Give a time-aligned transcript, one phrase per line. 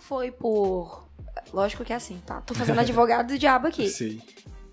[0.00, 1.06] não foi por.
[1.52, 2.40] Lógico que é assim, tá?
[2.40, 3.86] Tô fazendo advogado do diabo aqui.
[3.92, 4.20] Sim.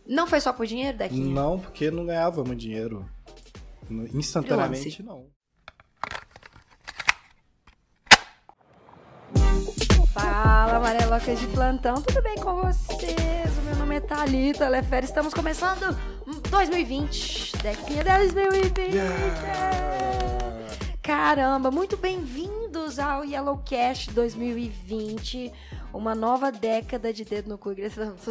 [0.07, 1.33] Não foi só por dinheiro, Dequinha?
[1.33, 3.05] Não, porque não ganhávamos dinheiro.
[4.13, 5.03] Instantaneamente, Freelance.
[5.03, 5.27] não.
[10.13, 13.57] Fala, amarelocas de plantão, tudo bem com vocês?
[13.59, 15.95] O meu nome é Thalita Lefere, estamos começando
[16.49, 18.95] 2020, Dequinha 2020.
[21.03, 21.97] Caramba, muito
[22.97, 25.53] bem-vindos ao Yellowcast 2020.
[25.93, 27.69] Uma nova década de dedo no cu,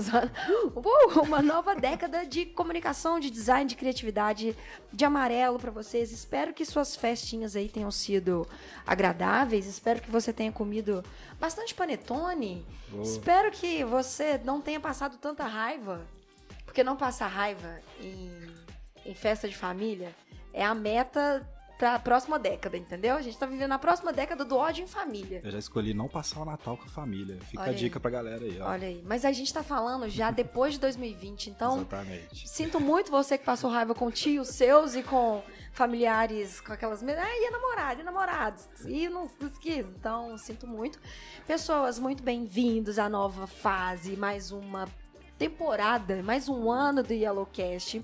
[0.01, 0.33] zoando.
[0.75, 4.57] Uh, Uma nova década de comunicação, de design, de criatividade,
[4.93, 6.11] de amarelo pra vocês.
[6.11, 8.47] Espero que suas festinhas aí tenham sido
[8.87, 9.67] agradáveis.
[9.67, 11.05] Espero que você tenha comido
[11.39, 12.67] bastante panetone.
[12.89, 13.03] Boa.
[13.05, 16.01] Espero que você não tenha passado tanta raiva.
[16.65, 18.31] Porque não passar raiva em,
[19.05, 20.15] em festa de família
[20.53, 21.47] é a meta
[21.79, 23.17] pra próxima década, entendeu?
[23.17, 25.41] A gente tá vivendo a próxima década do ódio em família.
[25.45, 27.39] Eu já escolhi não passar o Natal com a família.
[27.43, 28.03] Fica Olha a dica aí.
[28.03, 28.71] pra galera aí, ó.
[28.71, 29.03] Olha aí.
[29.05, 32.49] Mas a gente tá falando já depois de 2020, então Exatamente.
[32.49, 35.43] sinto muito você que passou raiva com tios seus e com
[35.73, 37.03] familiares, com aquelas.
[37.03, 38.67] Ah, e namorado, e namorados.
[38.87, 39.87] E não não quis.
[39.87, 40.99] Então, sinto muito.
[41.47, 44.89] Pessoas, muito bem-vindos à nova fase, mais uma
[45.39, 48.03] temporada, mais um ano do Yellowcast.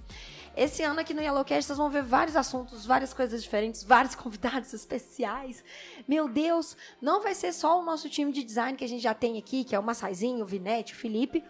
[0.55, 4.75] Esse ano aqui no Yellowcast vocês vão ver vários assuntos, várias coisas diferentes, vários convidados
[4.75, 5.65] especiais.
[6.07, 9.15] Meu Deus, não vai ser só o nosso time de design que a gente já
[9.15, 11.43] tem aqui, que é o Massaizinho, o Vinete, o Felipe,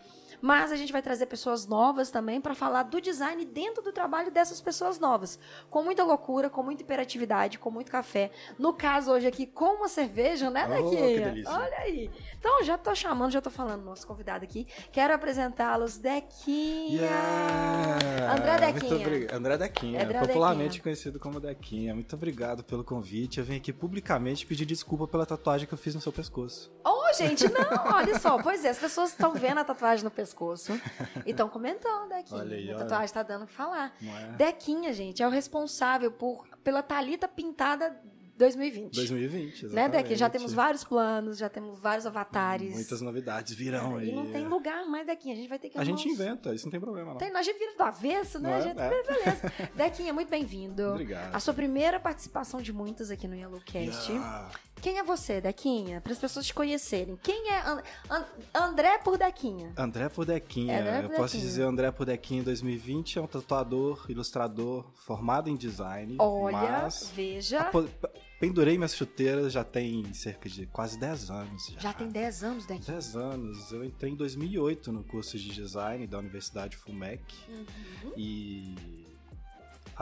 [0.42, 4.30] mas a gente vai trazer pessoas novas também para falar do design dentro do trabalho
[4.30, 5.38] dessas pessoas novas.
[5.70, 8.30] Com muita loucura, com muita hiperatividade, com muito café.
[8.58, 11.26] No caso hoje aqui com uma cerveja, né, Oh, Dequinha?
[11.30, 11.52] delícia.
[11.54, 12.10] Olha aí.
[12.38, 14.66] Então já tô chamando, já tô falando nosso convidado aqui.
[14.90, 17.00] Quero apresentá-los, Dequinha.
[17.02, 18.32] Yeah!
[18.34, 19.08] André Dequinha.
[19.08, 19.34] Muito.
[19.34, 20.82] André Dequinha, André popularmente Dequinha.
[20.82, 21.94] conhecido como Dequinha.
[21.94, 23.38] Muito obrigado pelo convite.
[23.38, 26.72] Eu vim aqui publicamente pedir desculpa pela tatuagem que eu fiz no seu pescoço.
[27.16, 28.42] Gente, não, olha só.
[28.42, 30.72] Pois é, as pessoas estão vendo a tatuagem no pescoço
[31.26, 32.40] e estão comentando, Dequinha.
[32.40, 33.94] Olha aí, a tatuagem tá dando o que falar.
[34.02, 34.32] É?
[34.36, 37.94] Dequinha, gente, é o responsável por, pela Thalita Pintada
[38.36, 38.94] 2020.
[38.94, 39.92] 2020, Né, exatamente.
[39.92, 40.16] Dequinha?
[40.16, 42.74] Já temos vários planos, já temos vários avatares.
[42.74, 44.08] Muitas novidades virão aí.
[44.08, 45.34] E não tem lugar mais, Dequinha.
[45.34, 47.18] A gente vai ter que A gente uns- inventa, isso não tem problema não.
[47.18, 48.48] Tem, a gente vira do avesso, né?
[48.50, 48.62] Não é?
[48.62, 48.88] gente É.
[49.02, 49.52] beleza.
[49.76, 50.82] Dequinha, muito bem-vindo.
[50.90, 51.34] Obrigado.
[51.34, 54.10] A sua primeira participação de muitas aqui no Yellowcast.
[54.10, 54.50] Yeah.
[54.82, 56.00] Quem é você, Dequinha?
[56.00, 57.16] Para as pessoas te conhecerem.
[57.22, 59.72] Quem é An- An- André por Dequinha?
[59.78, 60.80] André Podequinha.
[60.80, 66.16] André Eu posso dizer André Podequinha em 2020 é um tatuador, ilustrador, formado em design.
[66.18, 67.70] Olha, veja.
[68.40, 71.66] pendurei minhas chuteiras já tem cerca de quase 10 anos.
[71.74, 72.84] Já, Já tem 10 anos, Dequinha.
[72.92, 73.72] 10 anos.
[73.72, 78.12] Eu entrei em 2008 no curso de design da Universidade FUMEC Uhum.
[78.16, 79.01] e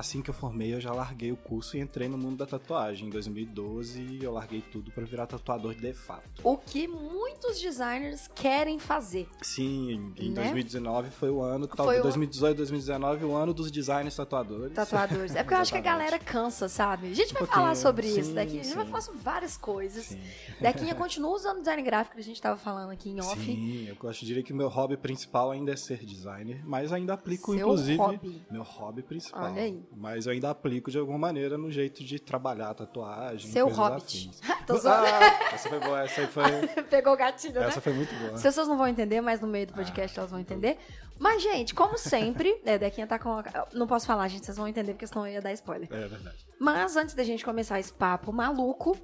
[0.01, 3.07] assim que eu formei eu já larguei o curso e entrei no mundo da tatuagem.
[3.09, 6.41] Em 2012 eu larguei tudo para virar tatuador de fato.
[6.43, 9.29] O que muitos designers querem fazer.
[9.43, 10.43] Sim, em, Né?
[10.43, 14.73] 2019 foi o ano, Foi talvez o- 2018, 2019, o ano dos designers tatuadores.
[14.75, 15.35] Tatuadores.
[15.35, 17.09] É porque eu acho que a galera cansa, sabe?
[17.11, 18.59] A gente vai falar sobre sim, isso daqui.
[18.61, 18.91] A gente vai sim.
[18.91, 20.07] falar sobre várias coisas.
[20.07, 20.21] Sim.
[20.61, 23.45] Dequinha continua usando design gráfico que a gente tava falando aqui em off.
[23.45, 27.15] Sim, eu gosto de dizer que meu hobby principal ainda é ser designer, mas ainda
[27.15, 28.43] aplico, Seu inclusive, hobby.
[28.51, 29.45] meu hobby principal.
[29.45, 29.83] Olha aí.
[29.97, 33.51] Mas eu ainda aplico de alguma maneira no jeito de trabalhar a tatuagem.
[33.51, 34.31] Seu hobbit.
[34.67, 35.07] Tô zoando.
[35.07, 37.67] Ah, essa foi boa, essa aí foi, Pegou o gatilho, né?
[37.67, 38.35] essa foi muito boa.
[38.35, 40.79] As pessoas não vão entender, mas no meio do podcast elas vão entender.
[41.19, 43.31] Mas, gente, como sempre, é, Dequinha tá com.
[43.39, 45.89] a- Não posso falar, gente, vocês vão entender, porque senão eu ia dar spoiler.
[45.93, 46.47] É verdade.
[46.59, 48.97] Mas antes da gente começar esse papo maluco,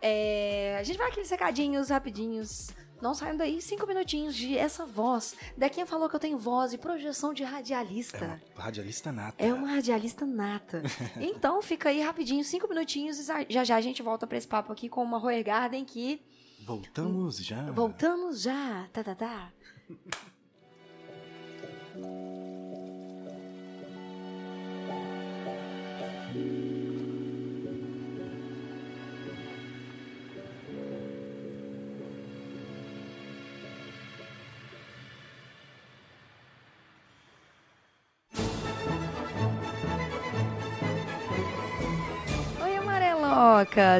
[0.00, 2.70] é, a gente vai aqueles recadinhos rapidinhos.
[3.00, 5.36] Não saiam daí, cinco minutinhos de essa voz.
[5.56, 8.40] Dequinha falou que eu tenho voz e projeção de É radialista.
[8.54, 9.44] uma radialista nata.
[9.44, 10.82] É uma radialista nata.
[11.20, 14.72] Então fica aí rapidinho, cinco minutinhos, e já já a gente volta pra esse papo
[14.72, 16.20] aqui com uma Royer Garden que
[16.64, 17.70] Voltamos já.
[17.70, 18.88] voltamos já.
[18.92, 19.52] Tá, tá, tá.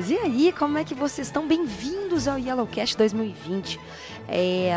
[0.09, 1.45] E aí, como é que vocês estão?
[1.45, 3.81] Bem-vindos ao Yellowcast 2020.
[4.29, 4.71] É,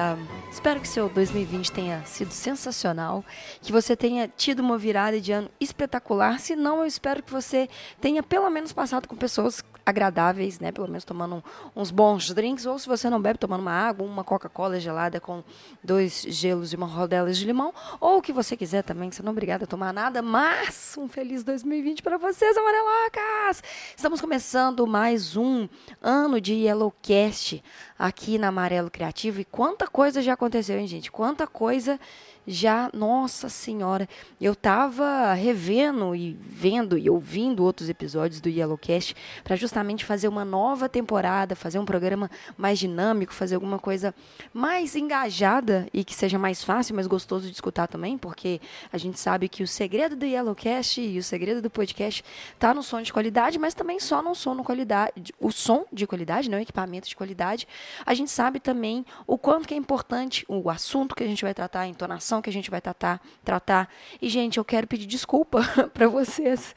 [0.52, 3.24] espero que seu 2020 tenha sido sensacional,
[3.62, 6.40] que você tenha tido uma virada de ano espetacular.
[6.40, 7.70] Se não, eu espero que você
[8.00, 10.72] tenha pelo menos passado com pessoas agradáveis, né?
[10.72, 11.44] Pelo menos tomando
[11.76, 15.44] uns bons drinks, ou se você não bebe, tomando uma água, uma Coca-Cola gelada com
[15.84, 19.22] dois gelos e uma rodela de limão, ou o que você quiser também, que você
[19.22, 23.64] não é obrigada a tomar nada, mas um feliz 2020 para vocês, amarelocas!
[23.96, 25.70] Estamos começando mais um
[26.02, 27.64] ano de Yellowcast
[27.98, 31.12] aqui na Amarelo Criativo e quanta coisa já aconteceu, hein, gente?
[31.12, 32.00] Quanta coisa
[32.48, 34.08] já, nossa senhora,
[34.40, 40.44] eu estava revendo e vendo e ouvindo outros episódios do Yellowcast para justamente fazer uma
[40.44, 44.14] nova temporada, fazer um programa mais dinâmico, fazer alguma coisa
[44.54, 48.60] mais engajada e que seja mais fácil, mais gostoso de escutar também, porque
[48.92, 52.24] a gente sabe que o segredo do Yellowcast e o segredo do podcast
[52.58, 56.50] tá no som de qualidade, mas também só no de qualidade, o som de qualidade,
[56.50, 57.68] não equipamento de qualidade.
[58.06, 61.54] A gente sabe também o quanto que é importante o assunto que a gente vai
[61.54, 63.20] tratar, a entonação que a gente vai tratar.
[63.44, 63.90] tratar.
[64.22, 66.76] E, gente, eu quero pedir desculpa para vocês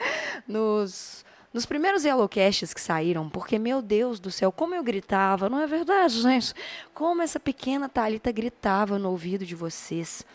[0.49, 1.23] nos
[1.55, 5.69] nos primeiros Yellowcasts que saíram, porque, meu Deus do céu, como eu gritava, não é
[5.69, 6.53] verdade, gente?
[6.93, 10.27] Como essa pequena Thalita gritava no ouvido de vocês.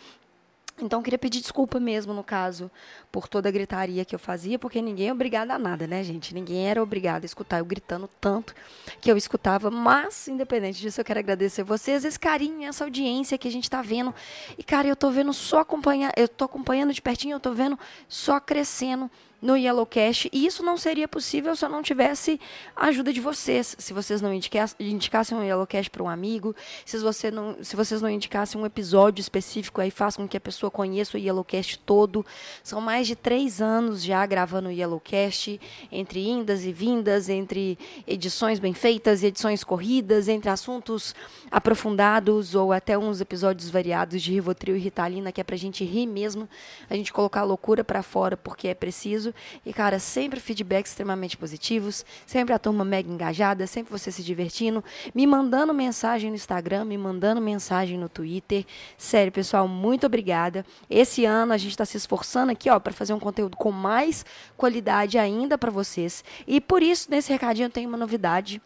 [0.81, 2.69] Então, queria pedir desculpa mesmo, no caso,
[3.11, 6.33] por toda a gritaria que eu fazia, porque ninguém é obrigado a nada, né, gente?
[6.33, 8.55] Ninguém era obrigado a escutar eu gritando tanto
[9.01, 13.47] que eu escutava, mas, independente disso, eu quero agradecer vocês, esse carinho, essa audiência que
[13.47, 14.13] a gente tá vendo.
[14.57, 17.77] E, cara, eu tô vendo só acompanhar, eu tô acompanhando de pertinho, eu tô vendo
[18.07, 19.09] só crescendo
[19.41, 20.29] no Yellowcast.
[20.33, 22.39] E isso não seria possível se eu não tivesse
[22.75, 23.75] a ajuda de vocês.
[23.79, 26.55] Se vocês não indicassem um Yellowcast para um amigo,
[26.85, 30.41] se, você não, se vocês não indicassem um episódio específico aí, façam com que a
[30.41, 32.25] pessoa conheça o Yellowcast todo.
[32.63, 35.59] São mais de três anos já gravando o Yellowcast,
[35.91, 41.15] entre indas e vindas, entre edições bem feitas e edições corridas, entre assuntos
[41.49, 46.05] aprofundados ou até uns episódios variados de Rivotril e Ritalina, que é pra gente rir
[46.05, 46.47] mesmo,
[46.89, 49.28] a gente colocar a loucura para fora porque é preciso.
[49.65, 54.83] E, cara, sempre feedbacks extremamente positivos, sempre a turma mega engajada, sempre você se divertindo,
[55.13, 58.65] me mandando mensagem no Instagram, me mandando mensagem no Twitter.
[58.97, 60.65] Sério, pessoal, muito obrigada.
[60.89, 64.25] Esse ano a gente está se esforçando aqui, ó, para fazer um conteúdo com mais
[64.57, 66.23] qualidade ainda para vocês.
[66.47, 68.61] E por isso, nesse recadinho, eu tenho uma novidade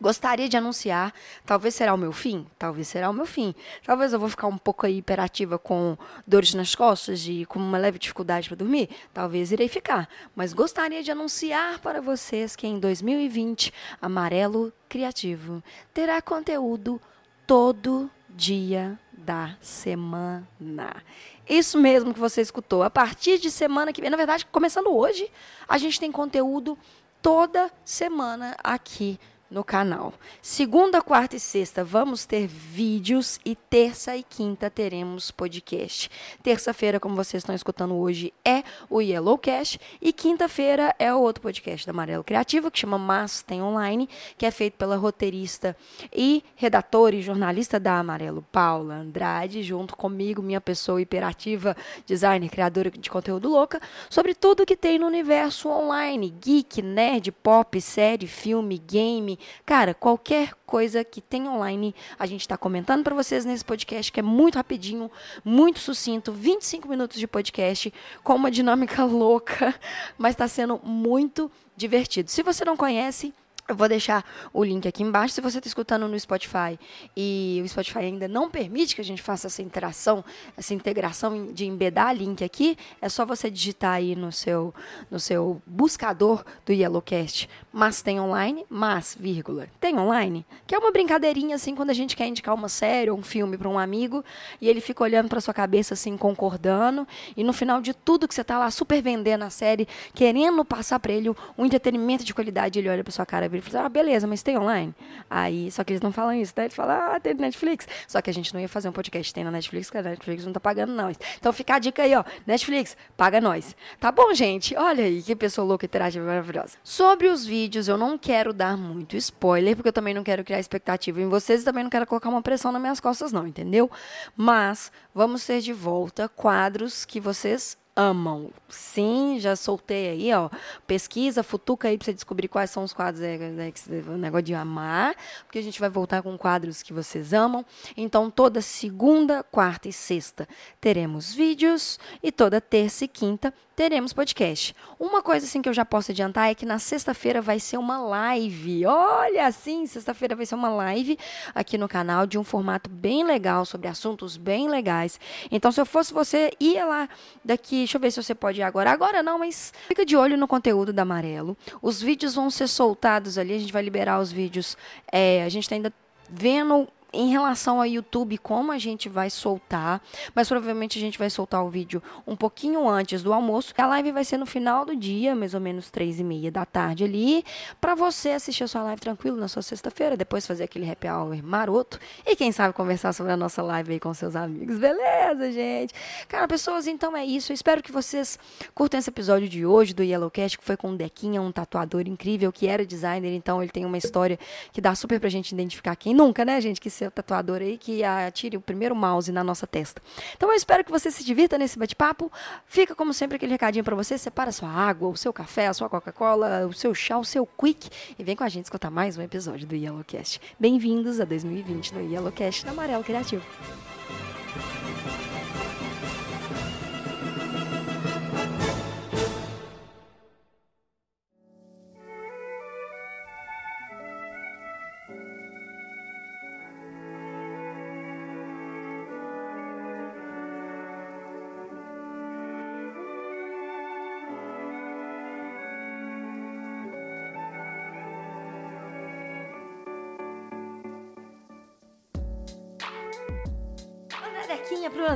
[0.00, 1.12] Gostaria de anunciar,
[1.44, 3.52] talvez será o meu fim, talvez será o meu fim.
[3.84, 7.78] Talvez eu vou ficar um pouco aí hiperativa com dores nas costas e com uma
[7.78, 10.08] leve dificuldade para dormir, talvez irei ficar.
[10.36, 15.62] Mas gostaria de anunciar para vocês que em 2020, Amarelo Criativo
[15.92, 17.00] terá conteúdo
[17.44, 21.02] todo dia da semana.
[21.48, 22.84] Isso mesmo que você escutou.
[22.84, 25.28] A partir de semana que vem, na verdade, começando hoje,
[25.68, 26.78] a gente tem conteúdo
[27.20, 29.18] toda semana aqui
[29.50, 30.12] no canal.
[30.42, 36.10] Segunda, quarta e sexta vamos ter vídeos e terça e quinta teremos podcast.
[36.42, 41.86] Terça-feira, como vocês estão escutando hoje, é o Yellowcast e quinta-feira é o outro podcast
[41.86, 45.76] da Amarelo Criativo que chama Mas Tem Online, que é feito pela roteirista
[46.12, 52.90] e redatora e jornalista da Amarelo, Paula Andrade, junto comigo, minha pessoa hiperativa, designer, criadora
[52.90, 53.80] de conteúdo louca,
[54.10, 60.54] sobre tudo que tem no universo online, geek, nerd, pop, série, filme, game, Cara, qualquer
[60.66, 64.56] coisa que tem online, a gente está comentando para vocês nesse podcast, que é muito
[64.56, 65.10] rapidinho,
[65.44, 67.92] muito sucinto, 25 minutos de podcast,
[68.22, 69.74] com uma dinâmica louca,
[70.16, 72.30] mas está sendo muito divertido.
[72.30, 73.32] Se você não conhece,
[73.68, 75.34] eu vou deixar o link aqui embaixo.
[75.34, 76.78] Se você está escutando no Spotify
[77.14, 80.24] e o Spotify ainda não permite que a gente faça essa interação,
[80.56, 84.74] essa integração de embedar link aqui, é só você digitar aí no seu,
[85.10, 87.48] no seu buscador do Yellowcast.
[87.70, 92.16] Mas tem online, mas, vírgula, tem online, que é uma brincadeirinha assim quando a gente
[92.16, 94.24] quer indicar uma série ou um filme para um amigo
[94.62, 98.34] e ele fica olhando para sua cabeça assim, concordando, e no final de tudo que
[98.34, 102.78] você está lá super vendendo a série, querendo passar para ele um entretenimento de qualidade,
[102.78, 104.94] ele olha para sua cara ele fala, ah, beleza, mas tem online?
[105.28, 106.64] Aí, só que eles não falam isso, né?
[106.64, 107.86] Eles falam, ah, tem Netflix.
[108.06, 110.44] Só que a gente não ia fazer um podcast, tem na Netflix, porque a Netflix
[110.44, 111.10] não tá pagando não.
[111.38, 113.76] Então fica a dica aí, ó, Netflix, paga nós.
[114.00, 114.76] Tá bom, gente?
[114.76, 116.76] Olha aí, que pessoa louca, interativa, maravilhosa.
[116.82, 120.60] Sobre os vídeos, eu não quero dar muito spoiler, porque eu também não quero criar
[120.60, 123.90] expectativa em vocês e também não quero colocar uma pressão nas minhas costas não, entendeu?
[124.36, 128.50] Mas vamos ter de volta quadros que vocês amam.
[128.68, 130.48] Sim, já soltei aí, ó.
[130.86, 134.54] Pesquisa, futuca aí pra você descobrir quais são os quadros é, é, o negócio de
[134.54, 137.66] amar, porque a gente vai voltar com quadros que vocês amam.
[137.96, 140.48] Então, toda segunda, quarta e sexta
[140.80, 144.74] teremos vídeos e toda terça e quinta teremos podcast.
[144.98, 147.98] Uma coisa assim que eu já posso adiantar é que na sexta-feira vai ser uma
[147.98, 148.84] live.
[148.84, 151.16] Olha assim, sexta-feira vai ser uma live
[151.54, 155.20] aqui no canal de um formato bem legal sobre assuntos bem legais.
[155.48, 157.08] Então, se eu fosse você, ia lá
[157.44, 158.90] daqui deixa eu ver se você pode ir agora.
[158.90, 161.56] Agora não, mas fica de olho no conteúdo da Amarelo.
[161.80, 164.76] Os vídeos vão ser soltados ali, a gente vai liberar os vídeos.
[165.10, 165.92] É, a gente está ainda
[166.28, 170.02] vendo em relação ao YouTube, como a gente vai soltar,
[170.34, 173.72] mas provavelmente a gente vai soltar o vídeo um pouquinho antes do almoço.
[173.78, 176.66] A live vai ser no final do dia, mais ou menos três e meia da
[176.66, 177.44] tarde ali,
[177.80, 181.42] para você assistir a sua live tranquilo na sua sexta-feira, depois fazer aquele happy hour
[181.42, 184.78] maroto e quem sabe conversar sobre a nossa live aí com seus amigos.
[184.78, 185.94] Beleza, gente?
[186.28, 187.52] Cara, pessoas, então é isso.
[187.52, 188.38] Eu espero que vocês
[188.74, 192.52] curtam esse episódio de hoje do Yellowcast, que foi com o Dequinha, um tatuador incrível
[192.52, 194.38] que era designer, então ele tem uma história
[194.72, 198.02] que dá super pra gente identificar quem nunca, né, gente, que seu tatuador aí que
[198.04, 200.02] atire o primeiro mouse na nossa testa.
[200.36, 202.30] Então eu espero que você se divirta nesse bate-papo.
[202.66, 205.88] Fica como sempre aquele recadinho para você, separa sua água, o seu café, a sua
[205.88, 207.88] Coca-Cola, o seu chá, o seu quick
[208.18, 210.40] e vem com a gente escutar mais um episódio do Yellowcast.
[210.58, 213.44] Bem-vindos a 2020 no Yellowcast da Amarelo Criativo.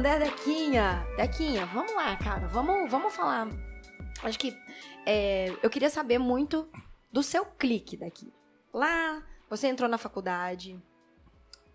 [0.03, 1.07] André Dequinha.
[1.17, 2.49] Dequinha, vamos lá, cara.
[2.49, 3.47] Vamos, vamos falar.
[4.25, 4.53] Acho que
[5.07, 6.69] é, eu queria saber muito
[7.13, 8.35] do seu clique daqui.
[8.75, 10.77] Lá, você entrou na faculdade.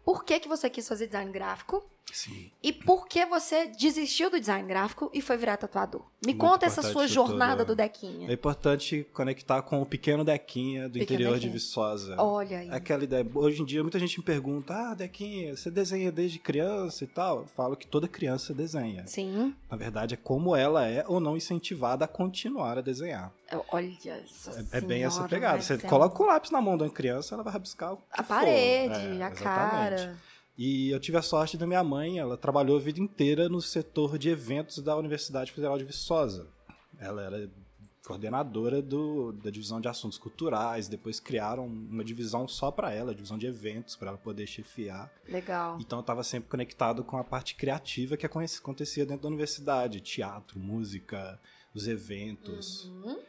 [0.03, 1.89] Por que, que você quis fazer design gráfico?
[2.11, 2.49] Sim.
[2.63, 6.01] E por que você desistiu do design gráfico e foi virar tatuador?
[6.25, 7.75] Me Muito conta essa sua jornada tudo.
[7.75, 8.29] do Dequinha.
[8.29, 11.53] É importante conectar com o pequeno Dequinha do Pequeno interior de Dequinha.
[11.53, 12.15] Viçosa.
[12.17, 12.71] Olha aí.
[12.71, 13.25] Aquela ideia.
[13.35, 17.41] Hoje em dia, muita gente me pergunta: Ah, Dequinha, você desenha desde criança e tal?
[17.41, 19.05] Eu falo que toda criança desenha.
[19.05, 19.53] Sim.
[19.69, 23.31] Na verdade, é como ela é ou não incentivada a continuar a desenhar.
[23.71, 23.87] Olha
[24.71, 25.61] É, é bem essa pegada.
[25.61, 28.03] Você é coloca o lápis na mão de uma criança, ela vai rabiscar o que
[28.11, 28.27] A for.
[28.35, 29.43] parede, É, a exatamente.
[29.43, 30.17] cara.
[30.57, 34.17] E eu tive a sorte da minha mãe, ela trabalhou a vida inteira no setor
[34.17, 36.47] de eventos da Universidade Federal de Viçosa.
[36.99, 37.49] Ela era
[38.05, 43.37] coordenadora do, da divisão de assuntos culturais, depois criaram uma divisão só para ela, divisão
[43.37, 45.11] de eventos, para ela poder chefiar.
[45.27, 45.77] Legal.
[45.79, 49.99] Então eu estava sempre conectado com a parte criativa que aconte- acontecia dentro da universidade,
[49.99, 51.39] teatro, música,
[51.75, 52.85] os eventos.
[52.85, 53.19] Uhum.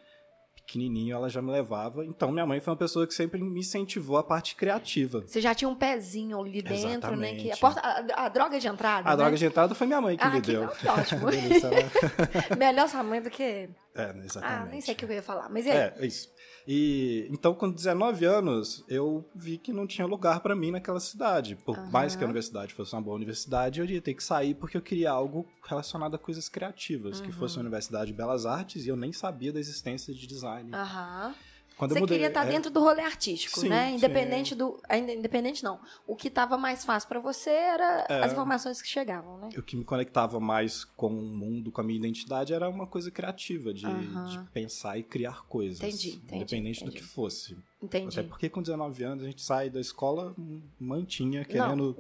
[0.69, 2.05] Pequenininho ela já me levava.
[2.05, 5.25] Então minha mãe foi uma pessoa que sempre me incentivou a parte criativa.
[5.27, 7.35] Você já tinha um pezinho ali dentro, né?
[7.35, 7.61] Que a, Exatamente.
[7.61, 9.09] porta, a, a droga de entrada.
[9.09, 9.17] A né?
[9.17, 10.69] droga de entrada foi minha mãe que Ah, me que- deu.
[10.69, 11.25] que ótimo.
[11.33, 11.79] Delícia, né?
[12.59, 13.71] Melhor sua mãe do que.
[13.99, 14.69] É, exatamente.
[14.69, 15.49] Ah, nem sei o que eu ia falar.
[15.49, 15.67] Mas?
[15.67, 16.29] É, é isso.
[16.67, 21.57] E então, com 19 anos, eu vi que não tinha lugar pra mim naquela cidade.
[21.57, 21.91] Por Aham.
[21.91, 24.83] mais que a universidade fosse uma boa universidade, eu ia ter que sair porque eu
[24.83, 27.33] queria algo relacionado a coisas criativas, que Uhum.
[27.33, 30.71] fosse uma universidade de belas artes e eu nem sabia da existência de design.
[30.75, 31.35] Aham.
[31.79, 33.91] Quando Você mudei, queria estar é, dentro do rolê artístico, Sim, né?
[33.91, 33.95] sim.
[33.95, 34.81] Independente do.
[34.89, 35.81] Ainda independente não.
[36.07, 38.25] O que estava mais fácil pra você era É.
[38.25, 39.49] as informações que chegavam, né?
[39.57, 43.11] o que me conectava mais com o mundo, com a minha identidade, era uma coisa
[43.13, 44.25] criativa, de, Aham.
[44.27, 45.79] de pensar e criar coisas.
[45.79, 47.03] Entendi, entendi, Independente do entendi.
[47.03, 47.57] que fosse.
[47.81, 48.19] Entendi.
[48.19, 50.35] Até porque com 19 anos a gente sai da escola
[50.81, 51.97] mantinha, querendo,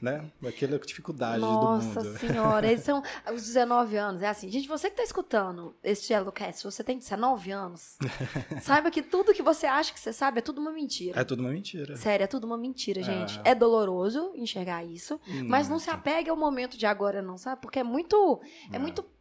[0.00, 0.30] né?
[0.46, 2.18] Aquela dificuldade nossa do mundo.
[2.18, 4.22] senhora, esses são os 19 anos.
[4.22, 7.96] É assim, gente, você que tá escutando esse Yellowcast, se você tem 19 anos,
[8.62, 11.20] saiba que tudo que você acha que você sabe é tudo uma mentira.
[11.20, 11.96] É tudo uma mentira.
[11.96, 13.40] Sério, é tudo uma mentira, gente.
[13.44, 13.50] É.
[13.50, 17.60] É doloroso enxergar isso, mas não se apegue ao momento de agora, não, sabe?
[17.60, 18.40] Porque é muito.
[18.72, 18.78] É, É.
[18.78, 19.13] muito é,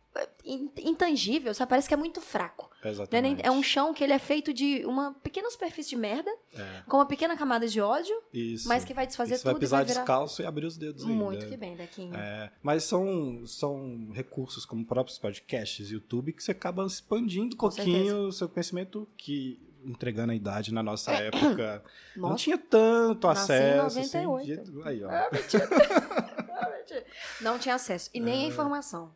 [0.77, 1.69] intangível, sabe?
[1.69, 2.69] Parece que é muito fraco.
[2.83, 3.45] Não é, Exatamente.
[3.45, 6.97] é um chão que ele é feito de uma pequena superfície de merda, É, com
[6.97, 8.67] uma pequena camada de ódio, isso.
[8.67, 9.99] mas que vai desfazer E você vai tudo pisar vai virar.
[10.01, 11.15] descalço e abrir os dedos ainda.
[11.23, 12.13] Muito que bem, Dequinho.
[12.15, 17.69] É, mas são, são recursos como próprios podcasts, YouTube, que você acaba expandindo um Com
[17.69, 21.83] pouquinho o seu conhecimento que, entregando a idade na nossa época,
[22.15, 22.43] não Nossa.
[22.43, 24.17] tinha tanto Nasci em acesso.
[24.17, 24.61] 98.
[24.61, 25.09] Assim, de- aí, ó.
[25.09, 25.69] Ah, mentira.
[26.55, 27.05] Ah, mentira.
[27.41, 28.09] Não tinha acesso.
[28.13, 28.21] E É.
[28.21, 29.13] nem a informação.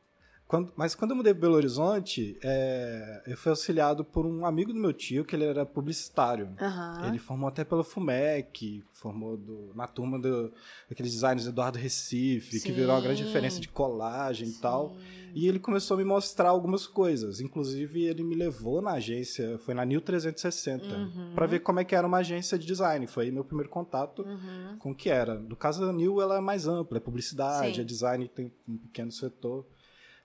[0.48, 4.72] Quando- mas quando eu mudei para Belo Horizonte, é, eu fui auxiliado por um amigo
[4.72, 6.50] do meu tio, que ele era publicitário.
[6.62, 7.08] Aham.
[7.08, 10.54] Ele formou até pela FUMEC, formou do- na turma do,
[10.90, 13.28] daqueles designers Eduardo Recife, que virou uma grande Sim.
[13.28, 14.92] referência de colagem e tal.
[14.92, 15.18] Sim.
[15.36, 17.42] E ele começou a me mostrar algumas coisas.
[17.42, 21.34] Inclusive, ele me levou na agência, foi na New 360, Uhum.
[21.36, 23.06] pra ver como é que era uma agência de design.
[23.06, 24.78] Foi aí meu primeiro contato Uhum.
[24.80, 25.36] com o que era.
[25.38, 27.82] No caso da New, ela é mais ampla, é publicidade, Sim.
[27.82, 29.66] é design, tem um pequeno setor.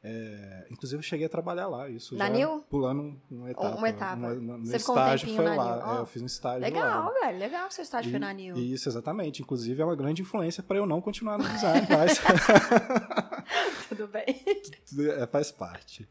[0.04, 2.58] É, inclusive, eu cheguei a trabalhar lá, isso Na já New?
[2.68, 3.76] pulando uma etapa.
[3.76, 4.16] uma etapa.
[4.16, 5.96] Uma- uma- um estágio tempinho foi lá.
[5.96, 7.20] É, eu fiz um estágio Legal, lá.
[7.20, 7.38] velho.
[7.38, 8.34] Legal que seu estágio foi na.
[8.34, 9.42] E- Isso, exatamente.
[9.42, 12.18] Inclusive, é uma grande influência para eu não continuar no design mais.
[13.88, 14.24] Tudo bem.
[15.20, 16.08] É, faz parte.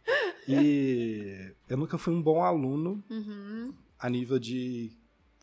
[0.48, 3.74] E eu nunca fui um bom aluno Uhum.
[4.00, 4.92] a nível de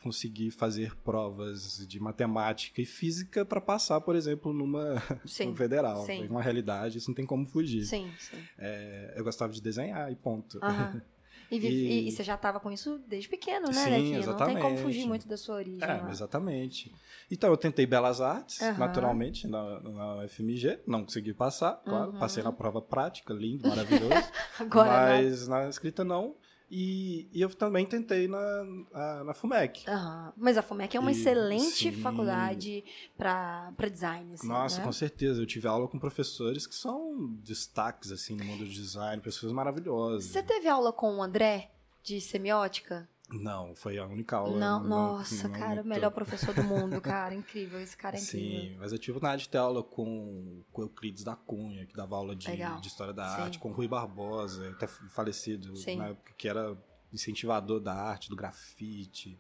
[0.03, 5.55] conseguir fazer provas de matemática e física para passar, por exemplo, numa Sim.
[5.55, 6.05] federal.
[6.07, 6.19] sim.
[6.19, 7.85] Foi uma realidade, isso não tem como fugir.
[7.85, 8.37] Sim, sim.
[8.59, 10.59] É, eu gostava de desenhar e ponto.
[10.63, 11.01] Aham.
[11.51, 14.27] E, E- e- e você já tava com isso desde pequeno, né, Sim, Dequinha?
[14.27, 14.83] Não tem como exatamente.
[14.83, 15.83] fugir muito da sua origem.
[15.83, 16.11] É, lá.
[16.11, 16.95] exatamente.
[17.31, 18.77] Então eu tentei Belas Artes, Aham.
[18.79, 20.81] naturalmente, na, na UFMG.
[20.87, 22.11] Não consegui passar, claro.
[22.11, 22.19] Uhum.
[22.19, 24.29] Passei na prova prática, lindo, maravilhoso.
[24.61, 25.23] Agora não.
[25.23, 26.37] mas na escrita não.
[26.71, 29.89] E, e eu também tentei na, na, na FUMEC.
[29.89, 30.33] Aham.
[30.37, 31.93] Mas a FUMEC é uma E- excelente sim.
[31.93, 32.85] faculdade
[33.17, 34.85] para design, assim, Nossa, né?
[34.85, 35.41] com certeza.
[35.41, 40.27] Eu tive aula com professores que são destaques, assim, no mundo do design, pessoas maravilhosas.
[40.31, 41.71] Você teve aula com o André
[42.03, 43.09] de semiótica?
[43.31, 44.59] Não, foi a única aula.
[44.59, 48.61] não, nossa, não cara, o melhor professor do mundo, cara, incrível, esse cara é incrível.
[48.61, 51.95] Sim, mas eu tive na de ter aula com, com o Euclides da Cunha, que
[51.95, 53.43] dava aula de, de História da Sim.
[53.43, 55.97] Arte, com o Rui Barbosa, até falecido Sim.
[55.97, 56.77] na época, que era
[57.13, 59.39] incentivador da arte, do grafite.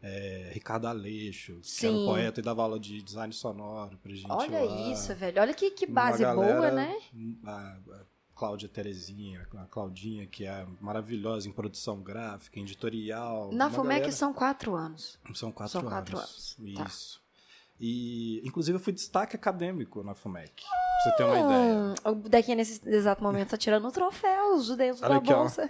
[0.00, 2.02] É, Ricardo Aleixo, que era Sim.
[2.02, 4.92] um poeta e dava aula de design sonoro pra gente Olha lá.
[4.92, 6.96] isso, velho, olha que, que base boa, galera, né?
[7.44, 8.04] A, a
[8.38, 13.50] Cláudia Terezinha, a Claudinha, que é maravilhosa em produção gráfica, em editorial.
[13.52, 15.18] Na FUMEC galera- são quatro anos.
[15.34, 15.92] São quatro São anos.
[15.92, 16.84] quatro anos, tá.
[16.84, 17.20] Isso.
[17.80, 20.62] E, inclusive, eu fui destaque acadêmico na FUMEC.
[20.62, 21.94] Pra você ter uma ideia.
[22.04, 25.68] O Dequinha, nesse exato momento, tá tirando troféus de dentro Olha da aqui, bolsa.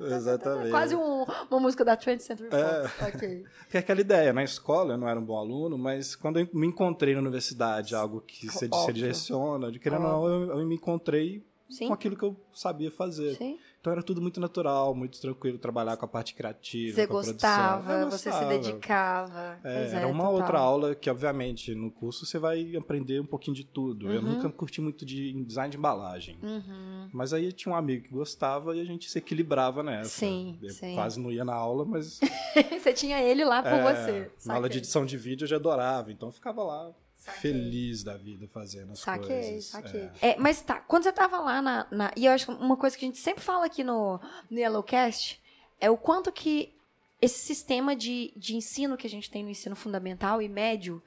[0.00, 0.70] Exatamente.
[0.70, 2.62] Quase um, uma música da 20th Century Fox.
[2.62, 3.08] É.
[3.08, 3.44] Okay.
[3.60, 6.66] Porque aquela ideia, na escola eu não era um bom aluno, mas quando eu me
[6.66, 11.44] encontrei na universidade, algo que você direciona, de querer ou não, eu, eu me encontrei
[11.68, 11.88] Sim.
[11.88, 13.36] com aquilo que eu sabia fazer.
[13.36, 13.58] Sim.
[13.84, 17.92] Então era tudo muito natural, muito tranquilo, trabalhar com a parte criativa, Você com gostava.
[17.92, 19.58] Eu você se dedicava.
[19.62, 20.34] É, Pois é, era uma total.
[20.40, 24.10] outra aula que, obviamente, no curso você vai aprender um pouquinho de tudo.
[24.10, 24.36] Eu Uhum.
[24.36, 26.38] nunca curti muito de design de embalagem.
[26.42, 27.10] Uhum.
[27.12, 30.08] Mas aí tinha um amigo que gostava e a gente se equilibrava nessa.
[30.08, 30.94] Sim, Eu sim.
[30.94, 32.20] quase não ia na aula, mas
[32.80, 34.30] você tinha ele lá por é, você.
[34.46, 36.10] na aula de edição de vídeo eu já adorava.
[36.10, 36.90] Então eu ficava lá
[37.24, 37.40] Saquei.
[37.40, 39.64] feliz da vida fazendo as Saquei, coisas.
[39.66, 40.10] saquei.
[40.20, 40.30] É.
[40.30, 42.96] É, mas tá, quando você tava lá na, na- E eu acho que uma coisa
[42.96, 45.40] que a gente sempre fala aqui no, no Yellowcast
[45.80, 46.74] é o quanto que
[47.22, 51.02] esse sistema de, de ensino que a gente tem no ensino fundamental e médio,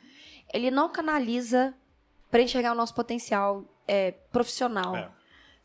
[0.52, 1.76] ele não canaliza
[2.32, 4.96] para enxergar o nosso potencial é, profissional.
[4.96, 5.12] É.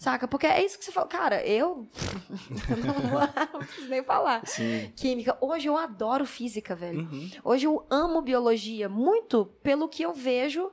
[0.02, 0.26] Saca?
[0.26, 1.08] Porque é isso que você falou.
[1.08, 1.86] Cara, eu.
[2.84, 3.20] não,
[3.54, 4.44] não preciso nem falar.
[4.44, 4.92] Sim.
[4.96, 5.38] Química.
[5.40, 7.02] Hoje eu adoro física, velho.
[7.02, 7.30] Uhum.
[7.44, 10.72] Hoje eu amo biologia muito pelo que eu vejo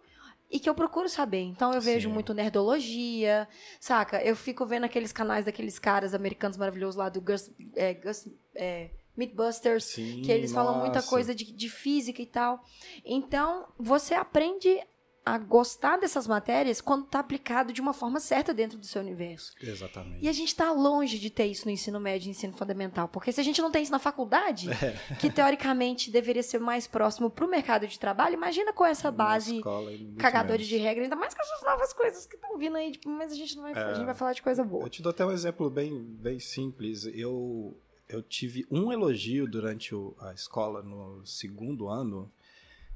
[0.50, 1.42] e que eu procuro saber.
[1.42, 2.14] Então eu vejo Sim.
[2.16, 3.48] muito nerdologia,
[3.80, 4.20] saca?
[4.24, 8.90] Eu fico vendo aqueles canais daqueles caras americanos maravilhosos lá do Gus, é, Gus é,
[9.16, 11.08] Mythbusters, Sim, que eles falam muita nossa.
[11.08, 12.64] coisa de, de física e tal.
[13.06, 14.82] Então você aprende
[15.26, 19.54] a gostar dessas matérias quando tá aplicado de uma forma certa dentro do seu universo.
[19.62, 20.24] Exatamente.
[20.26, 23.08] E a gente tá longe de ter isso no ensino médio e ensino fundamental.
[23.08, 25.16] Porque se a gente não tem isso na faculdade, É.
[25.20, 29.62] que teoricamente deveria ser mais próximo pro mercado de trabalho, imagina com essa base
[30.18, 33.32] cagadores de regra, ainda mais com essas novas coisas que estão vindo aí, tipo, mas
[33.32, 34.84] a gente não vai, a gente vai falar de coisa boa.
[34.86, 37.06] Eu te dou até um exemplo bem, bem simples.
[37.14, 37.78] Eu,
[38.08, 42.32] eu tive um elogio durante o- a escola no segundo ano,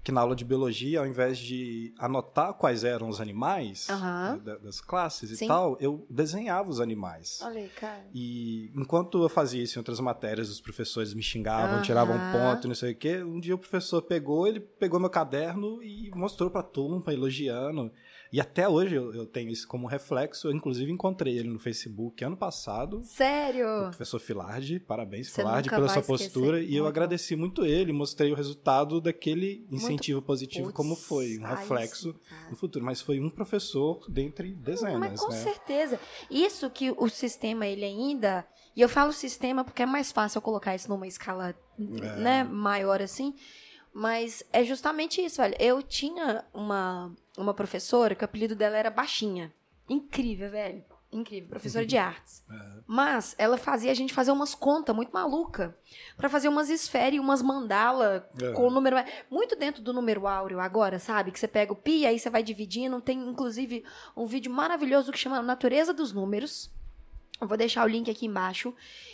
[0.03, 4.37] que na aula de biologia, ao invés de anotar quais eram os animais Aham.
[4.43, 5.45] da- das classes Sim.
[5.45, 7.39] e tal, eu desenhava os animais.
[7.41, 8.05] Olha aí, cara.
[8.13, 11.81] E enquanto eu fazia isso em outras matérias, os professores me xingavam, Aham.
[11.81, 13.23] tiravam ponto, não sei o quê.
[13.23, 17.89] Um dia o professor pegou, ele pegou meu caderno e mostrou pra turma, elogiando.
[18.31, 20.47] E até hoje eu, eu tenho isso como reflexo.
[20.47, 22.97] Eu, inclusive, encontrei ele no Facebook ano passado.
[22.97, 23.67] O Sério?
[23.89, 26.31] professor Filardi, parabéns, Você Filardi, pela sua esquecer.
[26.33, 26.59] postura.
[26.59, 29.63] E eu agradeci muito ele, mostrei o resultado daquele
[29.93, 32.49] incentivo positivo, Putz, como foi, um reflexo cara.
[32.49, 32.83] no futuro.
[32.83, 35.37] Mas foi um professor dentre dezenas, Mas com né?
[35.37, 35.99] certeza.
[36.29, 38.45] Isso que o sistema, ele ainda.
[38.75, 42.15] E eu falo sistema porque é mais fácil eu colocar isso numa escala É.
[42.17, 43.33] né, maior assim.
[43.93, 45.55] Mas é justamente isso, velho.
[45.59, 49.53] Eu tinha uma, uma professora que o apelido dela era Baixinha.
[49.87, 50.83] Incrível, velho.
[51.13, 51.49] Incrível.
[51.49, 52.43] Professora de artes.
[52.87, 55.77] Mas ela fazia a gente fazer umas contas muito maluca
[56.17, 58.51] Pra fazer umas esferas e umas mandala É.
[58.51, 58.95] com o número.
[59.29, 61.31] Muito dentro do número áureo agora, sabe?
[61.31, 62.99] Que você pega o pi, aí você vai dividindo.
[63.01, 63.83] Tem, inclusive,
[64.17, 66.71] um vídeo maravilhoso que chama Natureza dos Números.
[67.41, 68.73] Eu vou deixar o link aqui embaixo.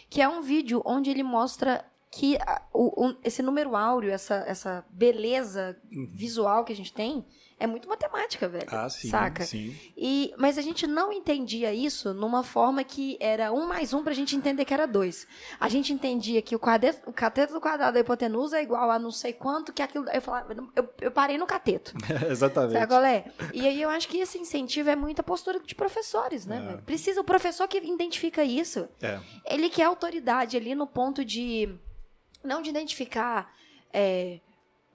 [0.10, 4.44] Que é um vídeo onde ele mostra que a- o- o- esse número áureo, essa,
[4.48, 5.78] essa beleza
[6.14, 7.24] visual que a gente tem,
[7.60, 8.68] é muito matemática, velho.
[8.72, 9.10] Ah, sim.
[9.10, 9.44] Saca?
[9.44, 9.78] Sim.
[9.98, 14.14] E, mas a gente não entendia isso numa forma que era um mais um pra
[14.14, 15.28] gente entender que era dois.
[15.60, 16.60] A gente entendia que o,
[17.06, 20.10] o cateto do quadrado da hipotenusa é igual a não sei quanto, que aquilo.
[20.10, 21.94] Eu falava, eu, eu parei no cateto.
[22.32, 22.74] Exatamente.
[22.74, 23.26] Sabe qual é?
[23.54, 26.76] E aí eu acho que esse incentivo é muita postura de professores, né?
[26.76, 26.82] É.
[26.82, 28.88] Precisa, o professor que identifica isso.
[29.02, 29.20] É.
[29.46, 31.78] Ele que é autoridade ali no ponto de.
[32.42, 33.54] Não de identificar.
[33.92, 34.40] é,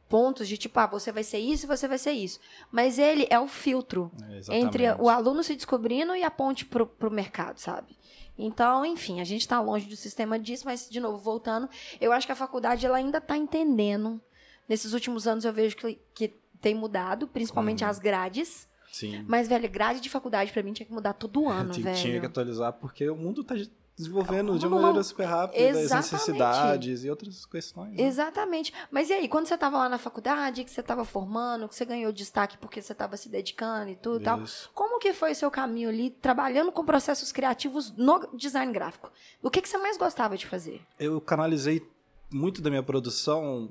[0.09, 2.39] pontos de tipo, ah, você vai ser isso e você vai ser isso.
[2.71, 4.11] Mas ele é o filtro
[4.49, 7.97] é, entre o aluno se descobrindo e a ponte pro, pro mercado, sabe?
[8.37, 11.69] Então, enfim, a gente está longe do sistema disso, mas, de novo, voltando,
[12.01, 14.21] eu acho que a faculdade ela ainda está entendendo.
[14.69, 17.91] Nesses últimos anos eu vejo que, que tem mudado, principalmente Uhum.
[17.91, 18.69] as grades.
[18.91, 19.25] Sim.
[19.29, 21.97] Mas, velho, grade de faculdade pra mim tinha que mudar todo ano, Tinha- velho.
[22.03, 23.55] Tinha que atualizar, porque o mundo está
[23.97, 27.97] desenvolvendo de Não, uma maneira super rápida, as necessidades e outras questões.
[27.97, 28.03] né?
[28.03, 28.73] Exatamente.
[28.91, 31.85] Mas e aí, quando você tava lá na faculdade, que você tava formando, que você
[31.85, 34.43] ganhou destaque porque você tava se dedicando e tudo e tal,
[34.75, 39.13] como que foi o seu caminho ali, trabalhando com processos criativos no design gráfico?
[39.43, 40.81] O que, que você mais gostava de fazer?
[40.99, 41.87] Eu canalizei
[42.33, 43.71] muito da minha produção